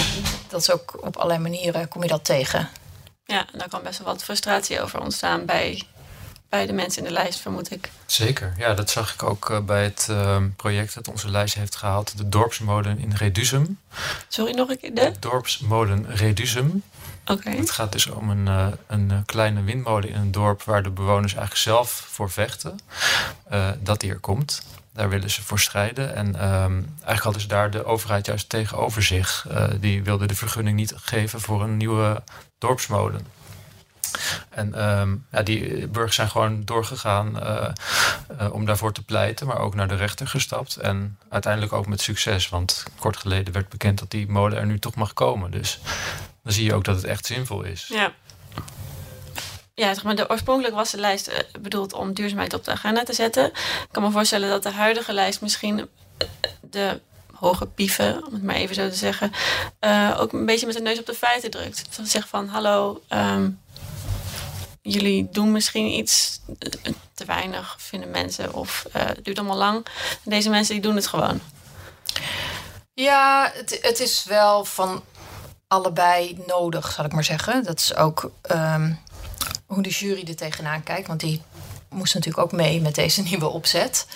dat 0.50 0.62
is 0.62 0.72
ook 0.72 1.06
op 1.06 1.16
allerlei 1.16 1.40
manieren 1.40 1.88
kom 1.88 2.02
je 2.02 2.08
dat 2.10 2.26
tegen. 2.26 2.70
ja, 3.26 3.46
en 3.52 3.60
daar 3.60 3.70
kan 3.70 3.84
best 3.84 3.98
wel 4.00 4.08
wat 4.08 4.24
frustratie 4.24 4.82
over 4.82 5.00
ontstaan 5.02 5.46
bij, 5.46 5.82
bij 6.52 6.66
de 6.66 6.74
mensen 6.74 7.02
in 7.02 7.08
de 7.08 7.14
lijst, 7.14 7.40
vermoed 7.40 7.72
ik. 7.72 7.90
Zeker, 8.06 8.54
ja, 8.58 8.74
dat 8.74 8.90
zag 8.90 9.14
ik 9.14 9.24
ook 9.24 9.50
eh, 9.50 9.60
bij 9.60 9.84
het 9.84 10.08
ehm, 10.10 10.50
project 10.56 10.94
dat 10.94 11.08
onze 11.08 11.30
lijst 11.30 11.56
heeft 11.56 11.76
gehaald. 11.76 12.18
De 12.18 12.30
dorpsmolen 12.30 13.00
in 13.00 13.14
Reduzum. 13.14 13.80
Sorry, 14.28 14.54
nog 14.56 14.70
een 14.70 14.80
keer 14.80 14.94
de? 14.94 15.12
De 15.12 15.20
dorpsmolen 15.20 16.16
Reduzum. 16.16 16.84
Oké. 17.26 17.50
Het 17.50 17.72
gaat 17.72 17.92
dus 17.92 18.08
om 18.08 18.30
een, 18.30 18.48
eh, 18.48 18.68
een 18.88 19.12
eh, 19.12 19.18
kleine 19.26 19.62
windmolen 19.64 20.10
in 20.10 20.16
een 20.16 20.32
dorp 20.32 20.64
waar 20.64 20.84
de 20.84 20.90
bewoners 20.90 21.34
eigenlijk 21.34 21.64
zelf 21.64 21.90
voor 22.10 22.30
vechten. 22.30 22.80
dat 23.80 24.00
die 24.00 24.12
er 24.12 24.20
komt. 24.20 24.64
Daar 24.94 25.10
willen 25.10 25.30
ze 25.30 25.44
voor 25.44 25.60
strijden. 25.60 26.16
En 26.16 26.36
ehm, 26.36 26.74
eigenlijk 26.74 27.24
hadden 27.24 27.42
ze 27.42 27.48
daar 27.48 27.72
de 27.72 27.86
overheid 27.86 28.26
juist 28.26 28.50
tegenover 28.50 29.04
zich. 29.04 29.48
Die 29.80 30.04
wilde 30.04 30.26
de 30.26 30.36
vergunning 30.36 30.78
niet 30.78 30.94
geven 30.96 31.42
voor 31.42 31.64
een 31.64 31.78
nieuwe 31.78 32.24
dorpsmolen. 32.58 33.26
En 34.52 34.74
ehm, 34.74 35.16
ja, 35.32 35.44
die 35.44 35.88
burgers 35.88 36.16
zijn 36.16 36.30
gewoon 36.30 36.66
doorgegaan 36.66 37.42
eh, 37.42 37.72
eh, 38.38 38.54
om 38.54 38.66
daarvoor 38.66 38.92
te 38.92 39.04
pleiten, 39.04 39.48
maar 39.48 39.60
ook 39.60 39.76
naar 39.76 39.88
de 39.88 39.96
rechter 39.96 40.28
gestapt. 40.28 40.76
En 40.76 41.18
uiteindelijk 41.30 41.74
ook 41.74 41.88
met 41.88 42.02
succes, 42.02 42.50
want 42.50 42.84
kort 43.00 43.18
geleden 43.18 43.54
werd 43.54 43.70
bekend 43.70 44.00
dat 44.00 44.12
die 44.12 44.28
molen 44.28 44.58
er 44.58 44.66
nu 44.66 44.80
toch 44.80 44.96
mag 44.96 45.14
komen. 45.14 45.52
Dus 45.52 45.80
dan 46.44 46.54
zie 46.54 46.66
je 46.66 46.74
ook 46.74 46.84
dat 46.84 46.96
het 46.96 47.06
echt 47.06 47.26
zinvol 47.26 47.62
is. 47.62 47.88
Ja. 47.88 48.14
Ja, 49.74 49.94
zeg 49.94 50.04
maar, 50.04 50.16
de, 50.16 50.30
oorspronkelijk 50.30 50.76
was 50.76 50.92
de 50.92 51.00
lijst 51.00 51.28
eh, 51.28 51.40
bedoeld 51.60 51.94
om 51.94 52.14
duurzaamheid 52.14 52.54
op 52.54 52.64
de 52.64 52.72
agenda 52.72 53.04
te 53.04 53.14
zetten. 53.14 53.46
Ik 53.46 53.88
kan 53.92 54.04
me 54.04 54.12
voorstellen 54.12 54.50
dat 54.50 54.64
de 54.64 54.72
huidige 54.72 55.14
lijst 55.14 55.42
misschien 55.42 55.90
de 56.62 57.00
hoge 57.34 57.66
pieven, 57.66 58.26
om 58.26 58.34
het 58.34 58.44
maar 58.44 58.56
even 58.56 58.76
zo 58.76 58.90
te 58.90 58.96
zeggen, 58.96 59.32
ook 60.18 60.34
een 60.34 60.46
beetje 60.46 60.66
met 60.66 60.76
de 60.76 60.82
neus 60.82 61.00
op 61.00 61.06
de 61.06 61.14
feiten 61.14 61.52
drukt. 61.52 61.98
Dat 61.98 62.26
van, 62.28 62.48
hallo, 62.48 63.02
ehm, 63.08 63.50
jullie 64.82 65.30
doen 65.32 65.52
misschien 65.52 65.88
iets 65.88 66.40
eh, 66.60 66.94
te 67.14 67.26
weinig, 67.26 67.76
vinden 67.80 68.12
mensen, 68.12 68.54
of 68.54 68.86
eh, 68.92 69.06
het 69.06 69.26
duurt 69.26 69.38
allemaal 69.38 69.58
lang. 69.58 69.86
Deze 70.24 70.50
mensen 70.50 70.74
die 70.74 70.84
doen 70.84 70.96
het 70.96 71.08
gewoon. 71.08 71.42
Ja, 72.94 73.52
het, 73.54 73.80
het 73.82 74.00
is 74.00 74.24
wel 74.24 74.66
van 74.66 75.04
allebei 75.68 76.44
nodig, 76.48 76.92
zal 76.92 77.06
ik 77.06 77.14
maar 77.14 77.24
zeggen. 77.24 77.64
Dat 77.64 77.80
is 77.80 77.96
ook 77.96 78.32
ehm, 78.42 78.94
hoe 79.66 79.84
de 79.84 79.90
jury 79.90 80.28
er 80.28 80.36
tegenaan 80.36 80.84
kijkt. 80.84 81.08
Want 81.08 81.20
die 81.20 81.42
moest 81.90 82.14
natuurlijk 82.14 82.44
ook 82.44 82.52
mee 82.52 82.82
met 82.82 82.96
deze 82.96 83.22
nieuwe 83.30 83.48
opzet. 83.48 84.08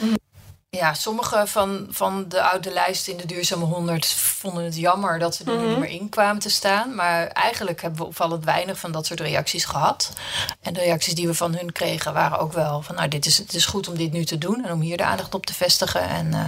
Ja, 0.75 0.93
sommige 0.93 1.43
van, 1.47 1.87
van 1.89 2.25
de 2.29 2.41
oude 2.41 2.71
lijst 2.71 3.07
in 3.07 3.17
de 3.17 3.25
Duurzame 3.25 3.65
100 3.65 4.05
vonden 4.07 4.63
het 4.63 4.75
jammer 4.75 5.19
dat 5.19 5.35
ze 5.35 5.43
er 5.43 5.53
Mhm. 5.53 5.67
niet 5.67 5.77
meer 5.77 5.89
in 5.89 6.09
kwamen 6.09 6.41
te 6.41 6.49
staan. 6.49 6.95
Maar 6.95 7.27
eigenlijk 7.27 7.81
hebben 7.81 7.99
we 7.99 8.05
opvallend 8.05 8.45
weinig 8.45 8.79
van 8.79 8.91
dat 8.91 9.05
soort 9.05 9.19
reacties 9.19 9.65
gehad. 9.65 10.13
En 10.61 10.73
de 10.73 10.79
reacties 10.79 11.15
die 11.15 11.27
we 11.27 11.33
van 11.33 11.55
hun 11.55 11.71
kregen 11.71 12.13
waren 12.13 12.39
ook 12.39 12.53
wel 12.53 12.81
van... 12.81 12.95
nou, 12.95 13.07
dit 13.07 13.25
is, 13.25 13.37
het 13.37 13.53
is 13.53 13.65
goed 13.65 13.87
om 13.87 13.97
dit 13.97 14.11
nu 14.11 14.25
te 14.25 14.37
doen 14.37 14.65
en 14.65 14.71
om 14.71 14.81
hier 14.81 14.97
de 14.97 15.03
aandacht 15.03 15.33
op 15.35 15.45
te 15.45 15.53
vestigen. 15.53 16.01
En 16.09 16.33
eh, 16.33 16.43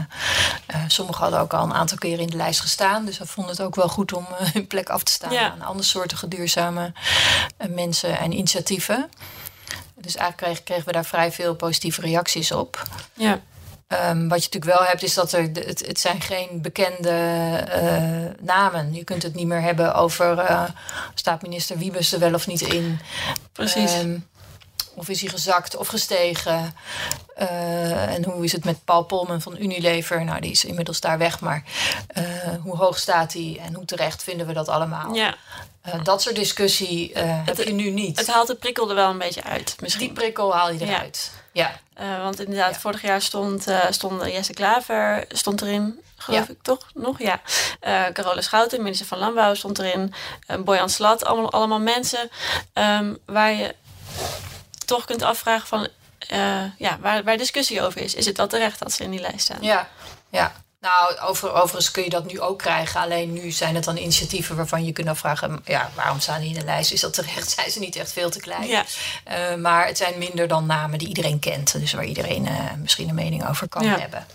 eh, 0.65 0.81
sommigen 0.87 1.21
hadden 1.21 1.39
ook 1.39 1.53
al 1.53 1.63
een 1.63 1.73
aantal 1.73 1.97
keren 1.97 2.19
in 2.19 2.27
de 2.29 2.37
lijst 2.37 2.59
gestaan. 2.59 3.05
Dus 3.05 3.17
we 3.17 3.25
vonden 3.27 3.51
het 3.55 3.61
ook 3.61 3.75
wel 3.75 3.89
goed 3.89 4.13
om 4.13 4.27
eh, 4.39 4.47
hun 4.53 4.67
plek 4.67 4.89
af 4.89 5.03
te 5.03 5.11
staan 5.11 5.31
Ja. 5.33 5.51
aan 5.51 5.61
andersoortige 5.61 6.27
duurzame 6.27 6.93
eh, 7.57 7.67
mensen 7.69 8.19
en 8.19 8.31
initiatieven. 8.31 9.09
Dus 9.95 10.15
eigenlijk 10.15 10.37
kregen, 10.37 10.63
kregen 10.63 10.85
we 10.85 10.91
daar 10.91 11.05
vrij 11.05 11.31
veel 11.31 11.55
positieve 11.55 12.01
reacties 12.01 12.51
op. 12.51 12.83
Ja. 13.13 13.39
Ehm, 13.87 14.27
wat 14.27 14.43
je 14.43 14.49
natuurlijk 14.49 14.79
wel 14.79 14.87
hebt, 14.87 15.03
is 15.03 15.13
dat 15.13 15.31
er, 15.31 15.41
het, 15.41 15.85
het 15.87 15.99
zijn 15.99 16.21
geen 16.21 16.61
bekende 16.61 17.09
eh, 17.69 18.45
namen. 18.45 18.93
Je 18.93 19.03
kunt 19.03 19.23
het 19.23 19.35
niet 19.35 19.47
meer 19.47 19.61
hebben 19.61 19.93
over 19.95 20.39
eh, 20.39 20.63
staat 21.13 21.41
minister 21.41 21.77
Wiebes 21.77 22.13
er 22.13 22.19
wel 22.19 22.33
of 22.33 22.47
niet 22.47 22.61
in. 22.61 22.99
Precies. 23.51 23.93
Ehm, 23.93 24.17
of 24.95 25.09
is 25.09 25.21
hij 25.21 25.29
gezakt 25.29 25.75
of 25.75 25.87
gestegen? 25.87 26.73
Eh, 27.35 28.13
en 28.13 28.23
hoe 28.23 28.43
is 28.43 28.51
het 28.51 28.65
met 28.65 28.83
Paul 28.83 29.03
Polman 29.03 29.41
van 29.41 29.57
Unilever? 29.59 30.23
Nou, 30.23 30.41
die 30.41 30.51
is 30.51 30.65
inmiddels 30.65 30.99
daar 30.99 31.17
weg, 31.17 31.39
maar 31.39 31.63
hoe 32.61 32.75
hoog 32.75 32.97
staat 32.97 33.33
hij 33.33 33.59
en 33.61 33.73
hoe 33.73 33.85
terecht 33.85 34.23
vinden 34.23 34.47
we 34.47 34.53
dat 34.53 34.67
allemaal? 34.67 35.13
ja. 35.13 35.35
Eh, 35.93 36.03
dat 36.03 36.21
soort 36.21 36.35
discussie 36.35 37.13
eh, 37.13 37.39
heb 37.45 37.57
je 37.57 37.73
nu 37.73 37.89
niet. 37.89 38.17
Het 38.17 38.27
haalt 38.27 38.47
de 38.47 38.55
prikkel 38.55 38.89
er 38.89 38.95
wel 38.95 39.09
een 39.09 39.17
beetje 39.17 39.43
uit, 39.43 39.75
misschien. 39.81 40.05
Die 40.07 40.15
prikkel 40.15 40.53
haal 40.55 40.71
je 40.71 40.79
Ja. 40.79 40.85
eruit. 40.85 41.31
Ja. 41.53 41.79
Eh, 41.93 42.21
want 42.21 42.39
inderdaad, 42.39 42.73
Ja. 42.73 42.79
vorig 42.79 43.01
jaar 43.01 43.21
stond, 43.21 43.65
stond 43.89 44.25
Jesse 44.25 44.53
Klaver 44.53 45.25
stond 45.29 45.61
erin, 45.61 45.99
geloof 46.17 46.47
Ja. 46.47 46.53
ik 46.53 46.61
toch 46.61 46.87
nog? 46.93 47.19
Ja. 47.19 47.41
Carole 48.13 48.41
Schouten, 48.41 48.81
minister 48.83 49.07
van 49.07 49.17
Landbouw, 49.17 49.53
stond 49.53 49.79
erin. 49.79 50.13
Boyan 50.59 50.89
Slat, 50.89 51.25
allemaal, 51.25 51.51
allemaal 51.51 51.79
mensen 51.79 52.29
ehm, 52.73 53.13
waar 53.25 53.51
je 53.51 53.75
toch 54.85 55.05
kunt 55.05 55.21
afvragen 55.21 55.67
van... 55.67 55.87
ja, 56.77 56.97
waar, 57.01 57.23
waar 57.23 57.37
discussie 57.37 57.81
over 57.81 58.01
is. 58.01 58.13
Is 58.13 58.25
het 58.25 58.37
wel 58.37 58.47
terecht 58.47 58.79
dat 58.79 58.91
ze 58.91 59.03
in 59.03 59.11
die 59.11 59.19
lijst 59.21 59.39
staan? 59.41 59.61
Ja, 59.61 59.87
ja. 60.29 60.53
Nou, 60.87 61.29
over, 61.29 61.53
overigens 61.53 61.91
kun 61.91 62.03
je 62.03 62.09
dat 62.09 62.25
nu 62.31 62.39
ook 62.39 62.57
krijgen. 62.57 62.99
Alleen 63.01 63.33
nu 63.33 63.51
zijn 63.51 63.75
het 63.75 63.83
dan 63.83 63.97
initiatieven 63.97 64.55
waarvan 64.55 64.85
je 64.85 64.91
kunt 64.91 65.07
afvragen... 65.07 65.61
ja, 65.65 65.89
waarom 65.95 66.19
staan 66.19 66.41
die 66.41 66.49
in 66.53 66.59
de 66.59 66.65
lijst? 66.65 66.91
Is 66.91 67.01
dat 67.01 67.13
terecht? 67.13 67.49
Zijn 67.57 67.71
ze 67.71 67.79
niet 67.79 67.95
echt 67.95 68.13
veel 68.13 68.29
te 68.29 68.39
klein? 68.39 68.67
Ja. 68.67 68.85
Eh, 69.23 69.55
maar 69.55 69.87
het 69.87 69.97
zijn 69.97 70.17
minder 70.17 70.47
dan 70.47 70.65
namen 70.65 70.99
die 70.99 71.07
iedereen 71.07 71.39
kent. 71.39 71.79
Dus 71.79 71.93
waar 71.93 72.05
iedereen 72.05 72.47
eh, 72.47 72.53
misschien 72.77 73.09
een 73.09 73.15
mening 73.15 73.49
over 73.49 73.67
kan 73.69 73.83
Ja. 73.83 73.99
hebben. 73.99 74.25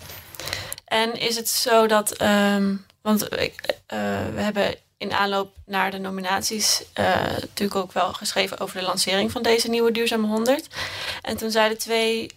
En 0.85 1.21
is 1.21 1.37
het 1.37 1.49
zo 1.49 1.87
dat, 1.87 2.13
ehm, 2.13 2.75
want 3.03 3.33
ik, 3.41 3.61
eh, 3.87 3.99
we 4.35 4.41
hebben 4.41 4.75
in 4.99 5.13
aanloop 5.13 5.55
naar 5.67 5.91
de 5.91 5.99
nominaties 5.99 6.83
natuurlijk 7.41 7.75
ook 7.75 7.93
wel 7.93 8.13
geschreven 8.13 8.61
over 8.61 8.81
de 8.81 8.87
lancering 8.87 9.33
van 9.33 9.43
deze 9.43 9.69
nieuwe 9.69 9.93
Duurzame 9.93 10.27
100. 10.27 10.67
En 11.23 11.37
toen 11.37 11.51
zeiden 11.51 11.79
twee 11.79 12.31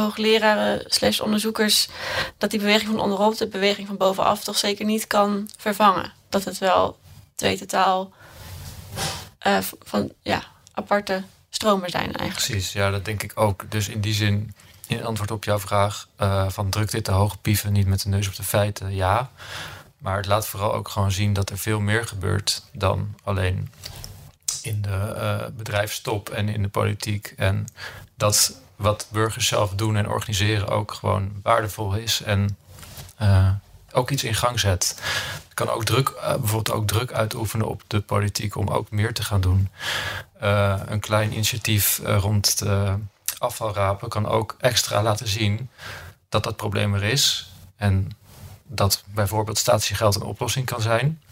hoogleraren 0.00 0.84
slash 0.86 1.20
onderzoekers 1.20 1.88
dat 2.38 2.50
die 2.50 2.60
beweging 2.60 2.90
van 2.90 3.00
onderop 3.00 3.36
de 3.36 3.46
beweging 3.46 3.86
van 3.86 3.96
bovenaf 3.96 4.44
toch 4.44 4.58
zeker 4.58 4.84
niet 4.84 5.06
kan 5.06 5.50
vervangen. 5.56 6.12
Dat 6.28 6.44
het 6.44 6.58
wel 6.58 6.98
twee 7.34 7.58
totaal 7.58 8.12
eh, 9.38 9.58
van 9.82 10.12
ja, 10.22 10.42
aparte 10.72 11.22
stromen 11.50 11.90
zijn 11.90 12.12
eigenlijk. 12.12 12.46
Precies, 12.46 12.72
ja, 12.72 12.90
dat 12.90 13.04
denk 13.04 13.22
ik 13.22 13.32
ook. 13.34 13.70
Dus 13.70 13.88
in 13.88 14.00
die 14.00 14.14
zin, 14.14 14.54
in 14.86 15.04
antwoord 15.04 15.30
op 15.30 15.44
jouw 15.44 15.58
vraag, 15.58 16.08
eh, 16.16 16.48
van 16.48 16.70
drukt 16.70 16.92
dit 16.92 17.04
de 17.04 17.12
hoge 17.12 17.36
pieven 17.38 17.72
niet 17.72 17.86
met 17.86 18.02
de 18.02 18.08
neus 18.08 18.28
op 18.28 18.36
de 18.36 18.42
feiten? 18.42 18.94
Ja. 18.94 19.30
Maar 19.98 20.16
het 20.16 20.26
laat 20.26 20.46
vooral 20.46 20.74
ook 20.74 20.88
gewoon 20.88 21.12
zien 21.12 21.32
dat 21.32 21.50
er 21.50 21.58
veel 21.58 21.80
meer 21.80 22.06
gebeurt 22.06 22.62
dan 22.72 23.14
alleen 23.22 23.70
in 24.62 24.82
de 24.82 25.14
eh, 25.16 25.46
bedrijfstop 25.56 26.28
en 26.28 26.48
in 26.48 26.62
de 26.62 26.68
politiek. 26.68 27.32
En 27.36 27.66
dat 28.14 28.60
wat 28.76 29.06
burgers 29.10 29.46
zelf 29.46 29.74
doen 29.74 29.96
en 29.96 30.08
organiseren 30.08 30.68
ook 30.68 30.92
gewoon 30.92 31.32
waardevol 31.42 31.94
is 31.94 32.22
en 32.22 32.56
eh, 33.16 33.50
ook 33.92 34.10
iets 34.10 34.24
in 34.24 34.34
gang 34.34 34.60
zet. 34.60 35.00
Het 35.44 35.54
kan 35.54 35.68
ook 35.68 35.84
druk, 35.84 36.08
eh, 36.08 36.28
bijvoorbeeld 36.28 36.72
ook 36.72 36.86
druk 36.86 37.12
uitoefenen 37.12 37.68
op 37.68 37.82
de 37.86 38.00
politiek 38.00 38.56
om 38.56 38.68
ook 38.68 38.90
meer 38.90 39.14
te 39.14 39.22
gaan 39.22 39.40
doen. 39.40 39.70
Eh, 40.40 40.80
een 40.86 41.00
klein 41.00 41.32
initiatief 41.32 42.00
rond 42.04 42.62
afvalrapen 43.38 44.08
kan 44.08 44.28
ook 44.28 44.56
extra 44.60 45.02
laten 45.02 45.28
zien 45.28 45.70
dat 46.28 46.44
dat 46.44 46.56
probleem 46.56 46.94
er 46.94 47.02
is. 47.02 47.52
En 47.76 48.10
dat 48.66 49.02
bijvoorbeeld 49.06 49.58
statiegeld 49.58 50.14
een 50.14 50.22
oplossing 50.22 50.66
kan 50.66 50.80
zijn. 50.80 51.22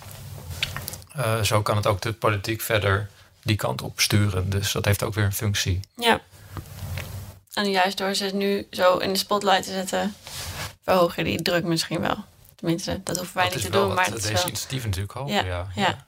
Zo 1.42 1.62
kan 1.62 1.76
het 1.76 1.86
ook 1.86 2.00
de 2.00 2.12
politiek 2.12 2.60
verder 2.60 3.10
die 3.42 3.56
kant 3.56 3.82
op 3.82 4.00
sturen. 4.00 4.50
Dus 4.50 4.72
dat 4.72 4.84
heeft 4.84 5.02
ook 5.02 5.14
weer 5.14 5.24
een 5.24 5.32
functie. 5.32 5.80
Ja. 5.96 6.20
En 7.54 7.70
juist 7.70 7.98
door 7.98 8.14
ze 8.14 8.30
nu 8.32 8.66
zo 8.70 8.96
in 8.96 9.12
de 9.12 9.18
spotlight 9.18 9.64
te 9.64 9.70
zetten, 9.72 10.14
verhoog 10.84 11.16
je 11.16 11.24
die 11.24 11.42
druk 11.42 11.64
misschien 11.64 12.00
wel. 12.00 12.16
Tenminste, 12.56 13.00
dat 13.04 13.16
hoeven 13.16 13.34
wij 13.36 13.44
dat 13.44 13.54
niet 13.54 13.64
is 13.64 13.70
te 13.70 13.76
doen, 13.76 13.86
wat 13.86 13.96
maar 13.96 14.08
dat 14.10 14.18
is 14.18 14.22
deze 14.22 14.34
wel... 14.34 14.46
initiatieven 14.46 14.88
natuurlijk 14.88 15.18
hopen. 15.18 15.34
Ja, 15.34 15.42
Ja, 15.44 15.66
ja. 15.74 16.04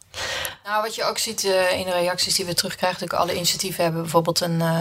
Nou, 0.65 0.83
wat 0.83 0.95
je 0.95 1.05
ook 1.05 1.19
ziet 1.19 1.45
eh, 1.45 1.79
in 1.79 1.85
de 1.85 1.93
reacties 1.93 2.35
die 2.35 2.45
we 2.45 2.55
terugkrijgen, 2.55 2.99
natuurlijk 3.01 3.29
alle 3.29 3.37
initiatieven 3.39 3.85
hebben 3.85 4.03
bijvoorbeeld 4.03 4.41
een, 4.41 4.61
eh, 4.61 4.81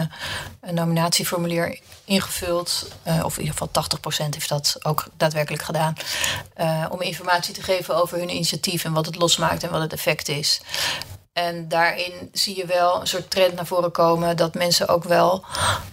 een 0.60 0.74
nominatieformulier 0.74 1.78
ingevuld. 2.04 2.88
eh, 3.02 3.24
of 3.24 3.34
in 3.38 3.42
ieder 3.42 3.52
geval 3.58 3.68
80% 3.70 4.34
heeft 4.34 4.48
dat 4.48 4.76
ook 4.82 5.04
daadwerkelijk 5.16 5.62
gedaan. 5.62 5.94
eh, 6.54 6.86
om 6.88 7.00
informatie 7.02 7.54
te 7.54 7.62
geven 7.62 7.96
over 7.96 8.18
hun 8.18 8.28
initiatief 8.30 8.84
en 8.84 8.92
wat 8.92 9.06
het 9.06 9.16
losmaakt 9.16 9.62
en 9.62 9.70
wat 9.70 9.80
het 9.80 9.92
effect 9.92 10.28
is. 10.28 10.60
En 11.36 11.68
daarin 11.68 12.28
zie 12.32 12.56
je 12.56 12.66
wel 12.66 13.00
een 13.00 13.06
soort 13.06 13.30
trend 13.30 13.54
naar 13.54 13.66
voren 13.66 13.90
komen 13.90 14.36
dat 14.36 14.54
mensen 14.54 14.88
ook 14.88 15.04
wel 15.04 15.44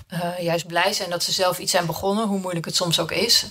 eh, 0.08 0.40
juist 0.40 0.68
blij 0.68 0.94
zijn 0.94 1.10
dat 1.10 1.24
ze 1.24 1.32
zelf 1.32 1.60
iets 1.60 1.72
zijn 1.72 1.86
begonnen, 1.86 2.28
hoe 2.28 2.40
moeilijk 2.40 2.66
het 2.66 2.76
soms 2.76 3.00
ook 3.00 3.12
is. 3.12 3.46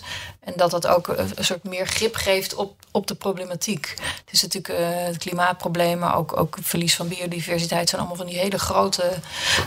En 0.44 0.52
dat 0.56 0.70
dat 0.70 0.86
ook 0.86 1.08
een, 1.08 1.44
soort 1.44 1.64
meer 1.64 1.86
grip 1.86 2.14
geeft 2.14 2.54
op, 2.54 2.74
op 2.90 3.06
de 3.06 3.14
problematiek. 3.14 3.94
Het 4.02 4.32
is 4.32 4.42
natuurlijk 4.42 4.80
eh, 4.80 4.86
het 5.04 5.16
klimaatprobleem, 5.16 5.98
maar 5.98 6.16
ook, 6.16 6.36
ook 6.36 6.58
verlies 6.60 6.96
van 6.96 7.08
biodiversiteit 7.08 7.88
zijn 7.88 8.00
allemaal 8.00 8.18
van 8.18 8.26
die 8.26 8.38
hele 8.38 8.58
grote 8.58 9.10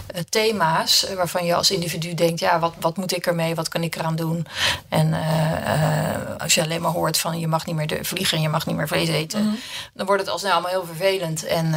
eh, 0.08 0.22
thema's. 0.30 1.06
eh, 1.06 1.16
waarvan 1.16 1.46
je 1.46 1.56
als 1.56 1.72
individu 1.72 2.14
denkt, 2.14 2.40
ja, 2.40 2.60
wat, 2.60 2.74
wat 2.80 2.98
moet 2.98 3.16
ik 3.16 3.26
ermee? 3.26 3.56
Wat 3.56 3.70
kan 3.70 3.84
ik 3.84 3.96
eraan 3.96 4.16
doen? 4.16 4.48
En 4.90 5.14
als 6.38 6.54
je 6.54 6.62
alleen 6.62 6.82
maar 6.82 6.92
hoort 6.92 7.18
van 7.18 7.40
je 7.40 7.48
mag 7.48 7.66
niet 7.66 7.76
meer 7.76 8.00
vliegen 8.02 8.38
en 8.38 8.44
je 8.44 8.50
mag 8.50 8.66
niet 8.66 8.76
meer 8.76 8.88
vlees 8.88 9.10
eten, 9.10 9.60
dan 9.94 10.06
wordt 10.06 10.22
het 10.22 10.32
al 10.32 10.40
snel 10.40 10.52
allemaal 10.52 10.72
heel 10.72 10.86
vervelend. 10.86 11.46
En 11.46 11.74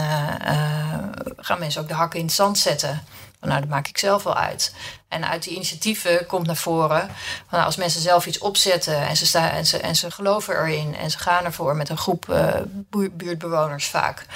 gaan 1.37 1.59
mensen 1.59 1.83
ook 1.83 1.89
de 1.89 1.95
hakken 1.95 2.19
in 2.19 2.25
het 2.25 2.35
zand 2.35 2.59
zetten. 2.59 3.05
Nou, 3.41 3.61
dat 3.61 3.69
maak 3.69 3.89
ik 3.89 3.99
zelf 3.99 4.23
wel 4.23 4.37
uit. 4.37 4.75
En 5.09 5.29
uit 5.29 5.43
die 5.43 5.55
initiatieven 5.55 6.27
komt 6.27 6.47
naar 6.47 6.57
voren. 6.57 7.11
Nou, 7.51 7.65
als 7.65 7.77
mensen 7.77 8.01
zelf 8.01 8.27
iets 8.27 8.39
opzetten 8.39 9.07
en 9.09 9.17
ze, 9.17 9.27
staan, 9.27 9.49
en, 9.51 9.67
ze, 9.67 9.79
en 9.79 9.97
ze 9.97 10.11
geloven 10.11 10.55
erin 10.55 10.97
en 10.97 11.11
ze 11.11 11.19
gaan 11.19 11.45
ervoor 11.45 11.77
met 11.77 11.89
een 11.89 11.97
groep 11.97 12.29
eh, 12.29 12.55
buur- 12.67 13.13
buurtbewoners 13.13 13.87
vaak. 13.87 14.27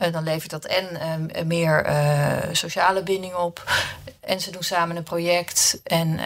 Eh, 0.00 0.12
dan 0.12 0.22
levert 0.22 0.50
dat 0.50 0.64
en 0.64 1.00
eh, 1.00 1.44
meer 1.44 1.84
eh, 1.84 2.48
sociale 2.52 3.02
binding 3.02 3.34
op. 3.34 3.64
En 4.20 4.40
ze 4.40 4.50
doen 4.50 4.62
samen 4.62 4.96
een 4.96 5.02
project. 5.02 5.80
En 5.84 6.18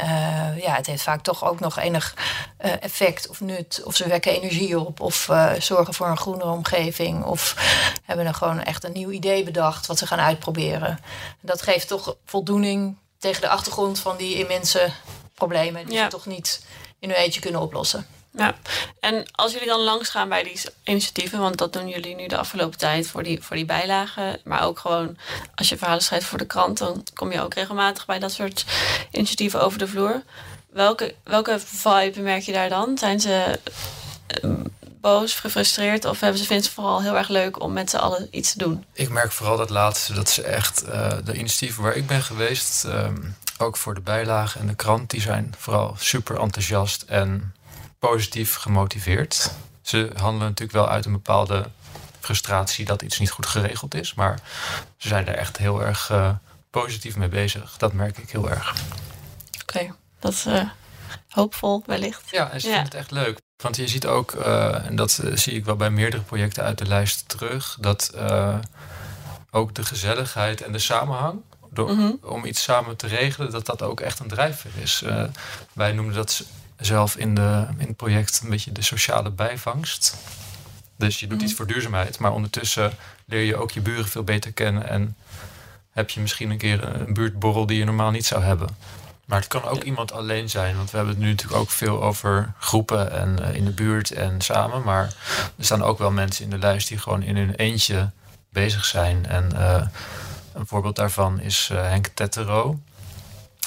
ja, 0.57 0.75
het 0.75 0.87
heeft 0.87 1.03
vaak 1.03 1.23
toch 1.23 1.45
ook 1.45 1.61
nog 1.61 1.79
enig 1.79 2.15
effect 2.59 3.29
of 3.29 3.41
nut. 3.41 3.83
Of 3.85 3.97
ze 3.97 4.09
wekken 4.09 4.33
energie 4.33 4.79
op. 4.79 5.01
Of 5.01 5.29
zorgen 5.59 5.95
voor 5.95 6.07
een 6.07 6.17
groenere 6.17 6.51
omgeving. 6.51 7.25
Of 7.25 7.55
hebben 8.05 8.27
er 8.27 8.35
gewoon 8.35 8.63
echt 8.63 8.85
een 8.85 8.93
nieuw 8.93 9.11
idee 9.11 9.43
bedacht 9.43 9.87
wat 9.87 9.99
ze 9.99 10.07
gaan 10.07 10.21
uitproberen. 10.21 10.99
Dat 11.41 11.63
geeft 11.63 11.89
toch 11.89 12.17
voldoening 12.25 12.97
tegen 13.19 13.41
de 13.41 13.49
achtergrond 13.49 13.99
van 13.99 14.17
die 14.17 14.39
immense 14.39 14.91
problemen 15.35 15.87
die 15.87 15.95
Ja. 15.95 16.05
ze 16.05 16.11
toch 16.11 16.27
niet 16.27 16.65
in 16.99 17.09
hun 17.09 17.19
eentje 17.19 17.41
kunnen 17.41 17.61
oplossen. 17.61 18.07
Ja, 18.37 18.55
en 19.01 19.25
als 19.33 19.53
jullie 19.53 19.69
dan 19.69 19.81
langsgaan 19.81 20.29
bij 20.29 20.43
die 20.43 20.61
initiatieven, 20.85 21.39
want 21.39 21.59
dat 21.59 21.73
doen 21.73 21.89
jullie 21.89 22.15
nu 22.15 22.27
de 22.27 22.37
afgelopen 22.37 22.79
tijd 22.79 23.07
voor 23.07 23.23
die, 23.23 23.43
voor 23.43 23.57
die 23.57 23.65
bijlagen, 23.65 24.41
maar 24.45 24.63
ook 24.63 24.79
gewoon 24.79 25.17
als 25.55 25.69
je 25.69 25.79
verhalen 25.79 26.03
schrijft 26.03 26.27
voor 26.27 26.39
de 26.39 26.47
krant, 26.47 26.79
dan 26.79 27.05
kom 27.15 27.33
je 27.33 27.41
ook 27.41 27.55
regelmatig 27.55 28.07
bij 28.07 28.19
dat 28.19 28.33
soort 28.33 28.65
initiatieven 29.11 29.63
over 29.63 29.79
de 29.79 29.89
vloer. 29.89 30.23
Welke, 30.71 31.15
welke 31.25 31.59
vibe 31.65 32.21
merk 32.21 32.43
je 32.43 32.53
daar 32.53 32.69
dan? 32.69 32.99
Zijn 32.99 33.21
ze 33.21 33.61
eh, 34.27 34.51
boos, 35.01 35.35
gefrustreerd 35.35 36.05
of 36.05 36.21
hebben 36.21 36.39
ze, 36.41 36.47
vinden 36.47 36.65
ze 36.65 36.73
vooral 36.73 37.03
heel 37.03 37.17
erg 37.17 37.29
leuk 37.29 37.63
om 37.63 37.73
met 37.73 37.91
z'n 37.91 37.97
allen 37.97 38.29
iets 38.31 38.53
te 38.53 38.59
doen? 38.59 38.85
Ik 38.93 39.09
merk 39.09 39.33
vooral 39.33 39.57
dat 39.57 39.71
laatste, 39.71 40.13
dat 40.13 40.31
ze 40.31 40.43
echt 40.43 40.85
eh, 40.85 41.13
de 41.25 41.35
initiatieven 41.35 41.83
waar 41.83 41.97
ik 41.97 42.07
ben 42.07 42.23
geweest, 42.23 42.85
ehm, 42.85 43.17
ook 43.59 43.77
voor 43.77 43.95
de 43.95 44.01
bijlagen 44.01 44.61
en 44.61 44.67
de 44.67 44.75
krant, 44.75 45.11
die 45.11 45.21
zijn 45.21 45.55
vooral 45.59 45.95
super 45.99 46.41
enthousiast 46.41 47.03
en 47.03 47.55
positief 48.09 48.55
gemotiveerd. 48.57 49.51
Ze 49.83 50.11
handelen 50.17 50.49
natuurlijk 50.49 50.73
wel 50.79 50.89
uit 50.89 51.05
een 51.07 51.13
bepaalde 51.13 51.69
frustratie 52.21 52.85
dat 52.85 53.03
iets 53.03 53.19
niet 53.19 53.31
goed 53.31 53.47
geregeld 53.47 53.95
is, 53.95 54.15
maar 54.15 54.39
ze 54.97 55.09
zijn 55.09 55.27
er 55.27 55.35
echt 55.35 55.57
heel 55.57 55.83
erg 55.83 56.11
eh, 56.11 56.31
positief 56.71 57.17
mee 57.17 57.29
bezig. 57.29 57.75
Dat 57.77 57.93
merk 57.93 58.19
ik 58.19 58.31
heel 58.31 58.51
erg. 58.51 58.75
Oké, 59.63 59.95
dat 60.19 60.45
eh, 60.47 60.69
hoopvol 61.29 61.83
wellicht. 61.87 62.23
Ja, 62.31 62.51
en 62.51 62.61
ze 62.61 62.67
Ja. 62.69 62.73
vinden 62.75 62.93
het 62.93 63.01
echt 63.01 63.11
leuk. 63.11 63.39
Want 63.63 63.77
je 63.77 63.89
ziet 63.89 64.07
ook, 64.07 64.33
eh, 64.33 64.87
en 64.87 64.97
dat 64.97 65.23
zie 65.35 65.53
ik 65.53 65.65
wel 65.65 65.77
bij 65.77 65.91
meerdere 65.91 66.23
projecten 66.23 66.63
uit 66.65 66.79
de 66.79 66.87
lijst 66.87 67.29
terug, 67.29 67.77
dat 67.81 68.13
ook 69.51 69.75
de 69.75 69.85
gezelligheid 69.85 70.63
en 70.63 70.73
de 70.73 70.79
samenhang, 70.79 71.41
door, 71.71 71.91
Mhm. 71.93 72.11
om 72.23 72.45
iets 72.45 72.63
samen 72.63 72.97
te 72.97 73.07
regelen, 73.07 73.51
dat 73.51 73.67
dat 73.67 73.83
ook 73.83 74.01
echt 74.01 74.19
een 74.19 74.29
drijfveer 74.29 74.71
is. 74.83 75.03
Wij 75.73 75.93
noemen 75.93 76.15
dat 76.15 76.45
zelf 76.77 77.17
in, 77.17 77.35
de, 77.35 77.67
in 77.79 77.87
het 77.87 77.97
project 77.97 78.41
een 78.43 78.51
beetje 78.51 78.73
de 78.73 78.83
sociale 78.83 79.31
bijvangst. 79.31 80.17
Dus 80.97 81.21
je 81.21 81.27
doet 81.27 81.37
Mhm. 81.37 81.47
iets 81.47 81.55
voor 81.55 81.67
duurzaamheid, 81.67 82.19
maar 82.19 82.33
ondertussen 82.33 82.93
leer 83.27 83.43
je 83.43 83.57
ook 83.57 83.71
je 83.71 83.81
buren 83.81 84.09
veel 84.09 84.25
beter 84.25 84.53
kennen 84.53 84.89
en 84.89 85.17
heb 85.91 86.11
je 86.11 86.21
misschien 86.21 86.51
een 86.51 86.59
keer 86.59 86.85
een 86.85 87.15
buurtborrel 87.15 87.67
die 87.67 87.79
je 87.79 87.85
normaal 87.85 88.11
niet 88.11 88.27
zou 88.27 88.43
hebben. 88.43 88.69
Maar 89.25 89.39
het 89.39 89.49
kan 89.49 89.65
ook 89.65 89.83
iemand 89.83 90.13
alleen 90.13 90.51
zijn, 90.51 90.77
want 90.77 90.91
we 90.91 90.97
hebben 90.97 91.15
het 91.15 91.25
nu 91.25 91.31
natuurlijk 91.31 91.61
ook 91.61 91.71
veel 91.71 92.03
over 92.03 92.53
groepen 92.59 93.11
en 93.13 93.45
eh, 93.45 93.55
in 93.55 93.65
de 93.65 93.71
buurt 93.71 94.11
en 94.11 94.41
samen. 94.41 94.83
Maar 94.83 95.05
er 95.59 95.65
staan 95.65 95.83
ook 95.83 95.99
wel 95.99 96.11
mensen 96.11 96.45
in 96.45 96.51
de 96.51 96.59
lijst 96.59 96.89
die 96.89 96.99
gewoon 96.99 97.23
in 97.23 97.37
hun 97.37 97.55
eentje 97.55 98.11
bezig 98.51 98.85
zijn. 98.85 99.27
En 99.27 99.57
eh, 99.57 99.87
een 100.53 100.67
voorbeeld 100.67 100.97
daarvan 100.97 101.41
is 101.41 101.69
eh, 101.73 101.83
Henk 101.83 102.07
Tettero. 102.07 102.79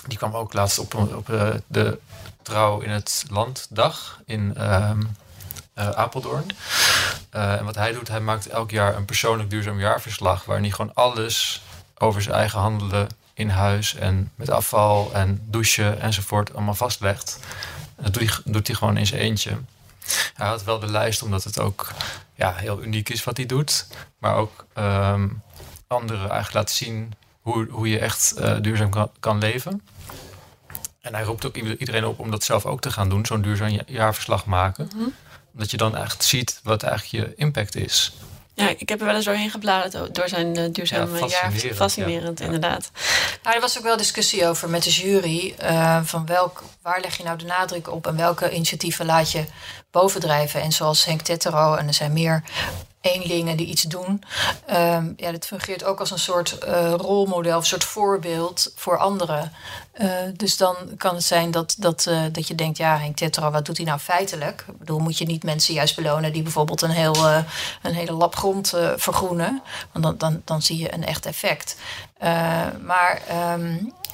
Die 0.07 0.17
kwam 0.17 0.35
ook 0.35 0.53
laatst 0.53 0.79
op, 0.79 0.93
op 0.93 1.25
de 1.67 1.99
Trouw 2.47 2.79
in 2.79 2.89
het 2.89 3.25
Landdag 3.29 4.21
in 4.25 4.55
ehm, 4.55 5.01
eh, 5.73 5.89
Apeldoorn. 5.89 6.45
Eh, 7.29 7.53
en 7.53 7.65
wat 7.65 7.75
hij 7.75 7.91
doet, 7.91 8.07
hij 8.07 8.19
maakt 8.19 8.47
elk 8.47 8.71
jaar 8.71 8.95
een 8.95 9.05
persoonlijk 9.05 9.49
duurzaam 9.49 9.79
jaarverslag... 9.79 10.45
waarin 10.45 10.63
hij 10.63 10.73
gewoon 10.73 10.93
alles 10.93 11.61
over 11.97 12.21
zijn 12.21 12.35
eigen 12.35 12.59
handelen 12.59 13.07
in 13.33 13.49
huis... 13.49 13.95
en 13.95 14.31
met 14.35 14.49
afval 14.49 15.13
en 15.13 15.41
douchen 15.45 16.01
enzovoort 16.01 16.53
allemaal 16.53 16.73
vastlegt. 16.73 17.39
Dat 18.01 18.13
doet 18.43 18.67
hij, 18.67 18.75
gewoon 18.75 18.97
in 18.97 19.07
zijn 19.07 19.21
eentje. 19.21 19.57
Hij 20.33 20.47
had 20.47 20.63
wel 20.63 20.79
de 20.79 20.91
lijst, 20.91 21.21
omdat 21.21 21.43
het 21.43 21.59
ook 21.59 21.91
ja, 22.35 22.53
heel 22.53 22.83
uniek 22.83 23.09
is 23.09 23.23
wat 23.23 23.37
hij 23.37 23.45
doet. 23.45 23.87
Maar 24.17 24.35
ook 24.35 24.65
ehm, 24.73 25.27
anderen 25.87 26.19
eigenlijk 26.19 26.53
laat 26.53 26.71
zien 26.71 27.13
hoe, 27.41 27.67
hoe 27.69 27.89
je 27.89 27.99
echt 27.99 28.31
eh, 28.31 28.55
duurzaam 28.61 29.09
kan 29.19 29.37
leven. 29.37 29.81
En 31.07 31.13
hij 31.15 31.23
roept 31.23 31.45
ook 31.45 31.55
iedereen 31.55 32.05
op 32.05 32.19
om 32.19 32.31
dat 32.31 32.43
zelf 32.43 32.65
ook 32.65 32.81
te 32.81 32.91
gaan 32.91 33.09
doen, 33.09 33.25
zo'n 33.25 33.41
duurzaam 33.41 33.69
ja- 33.69 33.81
jaarverslag 33.85 34.45
maken. 34.45 34.89
Dat 35.51 35.71
je 35.71 35.77
dan 35.77 35.95
echt 35.97 36.23
ziet 36.23 36.59
wat 36.63 36.83
eigenlijk 36.83 37.25
je 37.25 37.33
impact 37.35 37.75
is. 37.75 38.13
Ja, 38.53 38.69
ik 38.77 38.89
heb 38.89 38.99
er 38.99 39.05
wel 39.05 39.15
eens 39.15 39.25
doorheen 39.25 39.49
gebladerd 39.49 40.15
door 40.15 40.27
zijn 40.29 40.55
eh, 40.55 40.63
duurzame 40.71 41.11
Ja, 41.13 41.19
jaar. 41.19 41.29
fascinerend, 41.29 41.75
Fascinerend, 41.77 42.39
ja. 42.39 42.45
inderdaad. 42.45 42.91
Nou, 43.43 43.55
er 43.55 43.61
was 43.61 43.77
ook 43.77 43.83
wel 43.83 43.97
discussie 43.97 44.47
over 44.47 44.69
met 44.69 44.83
de 44.83 44.89
jury. 44.89 45.53
eh, 45.57 45.99
van 46.03 46.25
welk, 46.25 46.63
waar 46.81 47.01
leg 47.01 47.17
je 47.17 47.23
nou 47.23 47.37
de 47.37 47.45
nadruk 47.45 47.91
op 47.91 48.07
en 48.07 48.15
welke 48.15 48.51
initiatieven 48.51 49.05
laat 49.05 49.31
je 49.31 49.45
bovendrijven? 49.91 50.61
En 50.61 50.71
zoals 50.71 51.05
Henk 51.05 51.21
Tettero, 51.21 51.75
en 51.75 51.87
er 51.87 51.93
zijn 51.93 52.13
meer 52.13 52.43
eenlingen 53.11 53.57
die 53.57 53.67
iets 53.67 53.81
doen. 53.81 54.23
ehm, 54.65 55.11
ja, 55.15 55.31
dat 55.31 55.45
fungeert 55.45 55.83
ook 55.83 55.99
als 55.99 56.11
een 56.11 56.19
soort 56.19 56.57
eh, 56.57 56.93
rolmodel, 56.97 57.57
een 57.57 57.65
soort 57.65 57.83
voorbeeld 57.83 58.71
voor 58.75 58.97
anderen. 58.97 59.51
Eh, 59.91 60.09
dus 60.33 60.57
dan 60.57 60.75
kan 60.97 61.15
het 61.15 61.23
zijn 61.23 61.51
dat, 61.51 61.75
dat, 61.77 62.05
eh, 62.05 62.21
dat 62.31 62.47
je 62.47 62.55
denkt, 62.55 62.77
ja, 62.77 62.97
Henk 62.97 63.15
Tettero, 63.15 63.51
wat 63.51 63.65
doet 63.65 63.77
hij 63.77 63.85
nou 63.85 63.99
feitelijk? 63.99 64.65
Ik 64.67 64.77
bedoel, 64.77 64.99
moet 64.99 65.17
je 65.17 65.25
niet 65.25 65.43
mensen 65.43 65.73
juist 65.73 65.95
belonen 65.95 66.33
die 66.33 66.43
bijvoorbeeld 66.43 66.81
een, 66.81 66.89
heel, 66.89 67.25
een 67.81 67.93
hele 67.93 68.11
lap 68.11 68.35
grond 68.35 68.73
vergroenen? 68.95 69.61
Want 69.91 70.05
dan, 70.05 70.17
dan, 70.17 70.41
dan 70.45 70.61
zie 70.61 70.77
je 70.77 70.93
een 70.93 71.05
echt 71.05 71.25
effect. 71.25 71.75
Maar 72.81 73.21
ehm, 73.27 73.75
eh, 73.75 74.06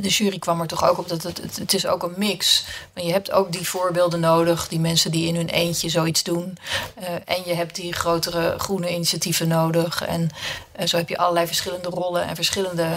de 0.00 0.08
jury 0.08 0.38
kwam 0.38 0.60
er 0.60 0.66
toch 0.66 0.88
ook 0.88 0.98
op 0.98 1.08
dat 1.08 1.22
het, 1.22 1.40
het, 1.58 1.74
is 1.74 1.86
ook 1.86 2.02
een 2.02 2.14
mix. 2.16 2.64
Maar 2.94 3.04
je 3.04 3.12
hebt 3.12 3.30
ook 3.30 3.52
die 3.52 3.68
voorbeelden 3.68 4.20
nodig, 4.20 4.68
die 4.68 4.80
mensen 4.80 5.10
die 5.10 5.26
in 5.26 5.36
hun 5.36 5.48
eentje 5.48 5.88
zoiets 5.88 6.22
doen. 6.22 6.58
Eh, 6.94 7.08
en 7.24 7.42
je 7.44 7.54
hebt 7.54 7.74
die 7.74 7.92
grotere 7.92 8.54
groene 8.58 8.90
initiatieven 8.90 9.48
nodig. 9.48 10.04
En 10.04 10.30
eh, 10.72 10.86
zo 10.86 10.96
heb 10.96 11.08
je 11.08 11.18
allerlei 11.18 11.46
verschillende 11.46 11.88
rollen 11.88 12.24
en 12.24 12.34
verschillende 12.34 12.88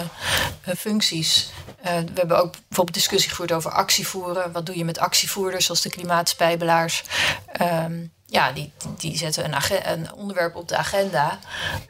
eh, 0.62 0.74
functies. 0.74 1.50
Eh, 1.82 1.92
we 1.92 2.12
hebben 2.14 2.38
ook 2.38 2.52
bijvoorbeeld 2.52 2.96
discussie 2.96 3.30
gevoerd 3.30 3.52
over 3.52 3.70
actievoeren. 3.70 4.52
Wat 4.52 4.66
doe 4.66 4.76
je 4.76 4.84
met 4.84 4.98
actievoerders, 4.98 5.64
zoals 5.64 5.80
de 5.80 5.90
klimaatspijbelaars? 5.90 7.04
Ehm, 7.52 8.06
ja, 8.32 8.52
die, 8.52 8.72
die 8.98 9.16
zetten 9.16 9.44
een, 9.44 9.90
een 9.92 10.12
onderwerp 10.12 10.56
op 10.56 10.68
de 10.68 10.76
agenda. 10.76 11.38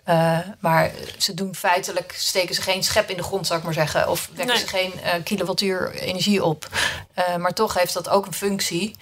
Eh, 0.04 0.38
maar 0.60 0.90
ze 1.18 1.34
doen 1.34 1.54
feitelijk, 1.54 2.14
steken 2.16 2.54
ze 2.54 2.62
geen 2.62 2.84
schep 2.84 3.10
in 3.10 3.16
de 3.16 3.22
grond, 3.22 3.46
zou 3.46 3.58
ik 3.58 3.64
maar 3.64 3.74
zeggen. 3.74 4.08
Of 4.08 4.28
wekken 4.34 4.46
Nee. 4.46 4.58
ze 4.64 4.66
geen 4.68 5.00
eh, 5.00 5.12
kilowattuur 5.24 5.94
energie 5.94 6.44
op. 6.44 6.68
Eh, 7.14 7.36
maar 7.36 7.52
toch 7.52 7.74
heeft 7.74 7.94
dat 7.94 8.08
ook 8.08 8.26
een 8.26 8.32
functie 8.34 8.96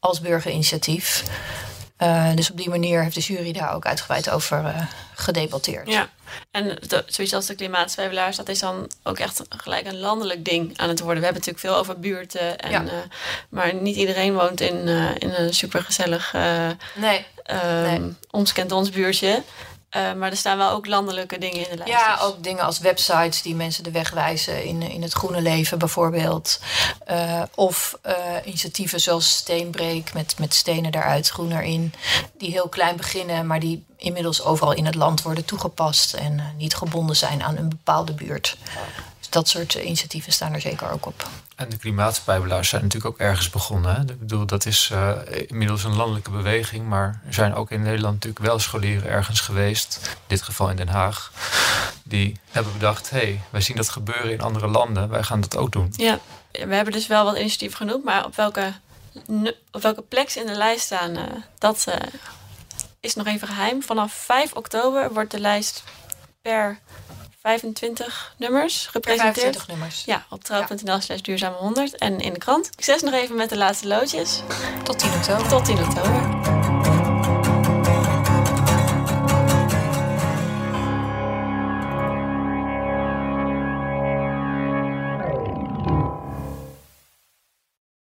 als 0.00 0.20
burgerinitiatief. 0.20 1.24
Eh, 2.00 2.30
dus 2.34 2.50
op 2.50 2.56
die 2.56 2.68
manier 2.68 3.02
heeft 3.02 3.14
de 3.14 3.20
jury 3.20 3.52
daar 3.52 3.74
ook 3.74 3.86
uitgebreid 3.86 4.30
over 4.30 4.64
eh, 4.64 4.82
gedebatteerd. 5.14 5.88
Ja, 5.88 6.08
en 6.50 6.78
de, 6.88 7.04
zoiets 7.06 7.34
als 7.34 7.46
de 7.46 7.54
klimaatspijbelaars, 7.54 8.36
dat 8.36 8.48
is 8.48 8.58
dan 8.58 8.90
ook 9.02 9.18
echt 9.18 9.42
gelijk 9.48 9.86
een 9.86 9.98
landelijk 9.98 10.44
ding 10.44 10.78
aan 10.78 10.88
het 10.88 11.00
worden. 11.00 11.18
We 11.18 11.24
hebben 11.24 11.42
natuurlijk 11.46 11.58
veel 11.74 11.76
over 11.76 12.00
buurten, 12.00 12.58
en, 12.58 12.70
Ja. 12.70 12.84
eh, 12.84 12.92
maar 13.48 13.74
niet 13.74 13.96
iedereen 13.96 14.34
woont 14.34 14.60
in, 14.60 14.88
in 15.18 15.30
een 15.30 15.54
supergezellig 15.54 16.32
Nee, 16.94 17.26
ehm, 17.42 17.82
Nee. 17.82 18.14
ons 18.30 18.52
kent 18.52 18.72
ons 18.72 18.90
buurtje. 18.90 19.42
Eh, 19.90 20.12
maar 20.12 20.30
er 20.30 20.36
staan 20.36 20.58
wel 20.58 20.70
ook 20.70 20.86
landelijke 20.86 21.38
dingen 21.38 21.56
in 21.56 21.66
de 21.70 21.76
lijst. 21.76 21.92
Ja, 21.92 22.18
ook 22.20 22.42
dingen 22.42 22.64
als 22.64 22.78
websites 22.78 23.42
die 23.42 23.54
mensen 23.54 23.84
de 23.84 23.90
weg 23.90 24.10
wijzen 24.10 24.64
in, 24.64 24.82
in 24.82 25.02
het 25.02 25.12
groene 25.12 25.40
leven 25.40 25.78
bijvoorbeeld. 25.78 26.60
Eh, 27.06 27.42
of 27.54 27.98
eh, 28.02 28.14
initiatieven 28.44 29.00
zoals 29.00 29.30
Steenbreek 29.30 30.12
met, 30.14 30.38
met 30.38 30.54
stenen 30.54 30.92
daaruit, 30.92 31.28
groen 31.28 31.52
erin. 31.52 31.92
Die 32.38 32.50
heel 32.50 32.68
klein 32.68 32.96
beginnen, 32.96 33.46
maar 33.46 33.60
die 33.60 33.84
inmiddels 33.96 34.42
overal 34.42 34.72
in 34.72 34.86
het 34.86 34.94
land 34.94 35.22
worden 35.22 35.44
toegepast. 35.44 36.14
En 36.14 36.54
niet 36.56 36.74
gebonden 36.74 37.16
zijn 37.16 37.42
aan 37.42 37.56
een 37.56 37.68
bepaalde 37.68 38.12
buurt. 38.12 38.56
Dat 39.30 39.48
soort 39.48 39.76
eh, 39.76 39.84
initiatieven 39.84 40.32
staan 40.32 40.52
er 40.52 40.60
zeker 40.60 40.90
ook 40.90 41.06
op. 41.06 41.28
En 41.56 41.68
de 41.68 41.76
klimaatspijbelaars 41.76 42.68
zijn 42.68 42.82
natuurlijk 42.82 43.14
ook 43.14 43.20
ergens 43.20 43.50
begonnen. 43.50 43.94
Hè? 43.94 44.00
Ik 44.00 44.18
bedoel, 44.18 44.46
dat 44.46 44.66
is 44.66 44.90
eh, 44.92 45.12
inmiddels 45.46 45.84
een 45.84 45.96
landelijke 45.96 46.30
beweging. 46.30 46.86
Maar 46.86 47.20
er 47.26 47.34
zijn 47.34 47.54
ook 47.54 47.70
in 47.70 47.82
Nederland 47.82 48.14
natuurlijk 48.14 48.44
wel 48.44 48.58
scholieren 48.58 49.10
ergens 49.10 49.40
geweest. 49.40 49.98
In 50.02 50.18
dit 50.26 50.42
geval 50.42 50.70
in 50.70 50.76
Den 50.76 50.88
Haag. 50.88 51.32
Die 52.02 52.40
hebben 52.50 52.72
bedacht, 52.72 53.10
hé, 53.10 53.18
hey, 53.18 53.40
wij 53.50 53.60
zien 53.60 53.76
dat 53.76 53.88
gebeuren 53.88 54.32
in 54.32 54.40
andere 54.40 54.66
landen. 54.66 55.08
Wij 55.08 55.22
gaan 55.22 55.40
dat 55.40 55.56
ook 55.56 55.72
doen. 55.72 55.92
Ja, 55.96 56.18
we 56.50 56.74
hebben 56.74 56.92
dus 56.92 57.06
wel 57.06 57.24
wat 57.24 57.36
initiatieven 57.36 57.76
genoemd, 57.76 58.04
maar 58.04 58.24
op 58.24 58.36
welke, 58.36 58.72
op 59.70 59.82
welke 59.82 60.02
plek 60.02 60.30
ze 60.30 60.40
in 60.40 60.46
de 60.46 60.56
lijst 60.56 60.84
staan, 60.84 61.16
eh, 61.16 61.24
dat 61.58 61.84
eh, 61.86 61.96
is 63.00 63.14
nog 63.14 63.26
even 63.26 63.48
geheim. 63.48 63.82
Vanaf 63.82 64.12
5 64.12 64.52
oktober 64.52 65.12
wordt 65.12 65.30
de 65.30 65.40
lijst 65.40 65.84
per 66.42 66.78
25 67.42 68.34
nummers 68.36 68.86
gepresenteerd. 68.86 69.34
25 69.34 69.68
nummers. 69.68 70.04
Ja, 70.04 70.26
op 70.30 70.44
trouw.nl 70.44 71.00
slash 71.00 71.20
duurzame 71.20 71.56
100 71.56 71.96
en 71.96 72.20
in 72.20 72.32
de 72.32 72.38
krant. 72.38 72.64
Succes 72.64 73.02
nog 73.02 73.14
even 73.14 73.36
met 73.36 73.48
de 73.48 73.56
laatste 73.56 73.86
loodjes. 73.86 74.42
Tot 74.82 74.98
10 74.98 75.10
oktober. 75.10 75.48
Tot 75.48 75.64
10 75.64 75.78
oktober. 75.78 76.59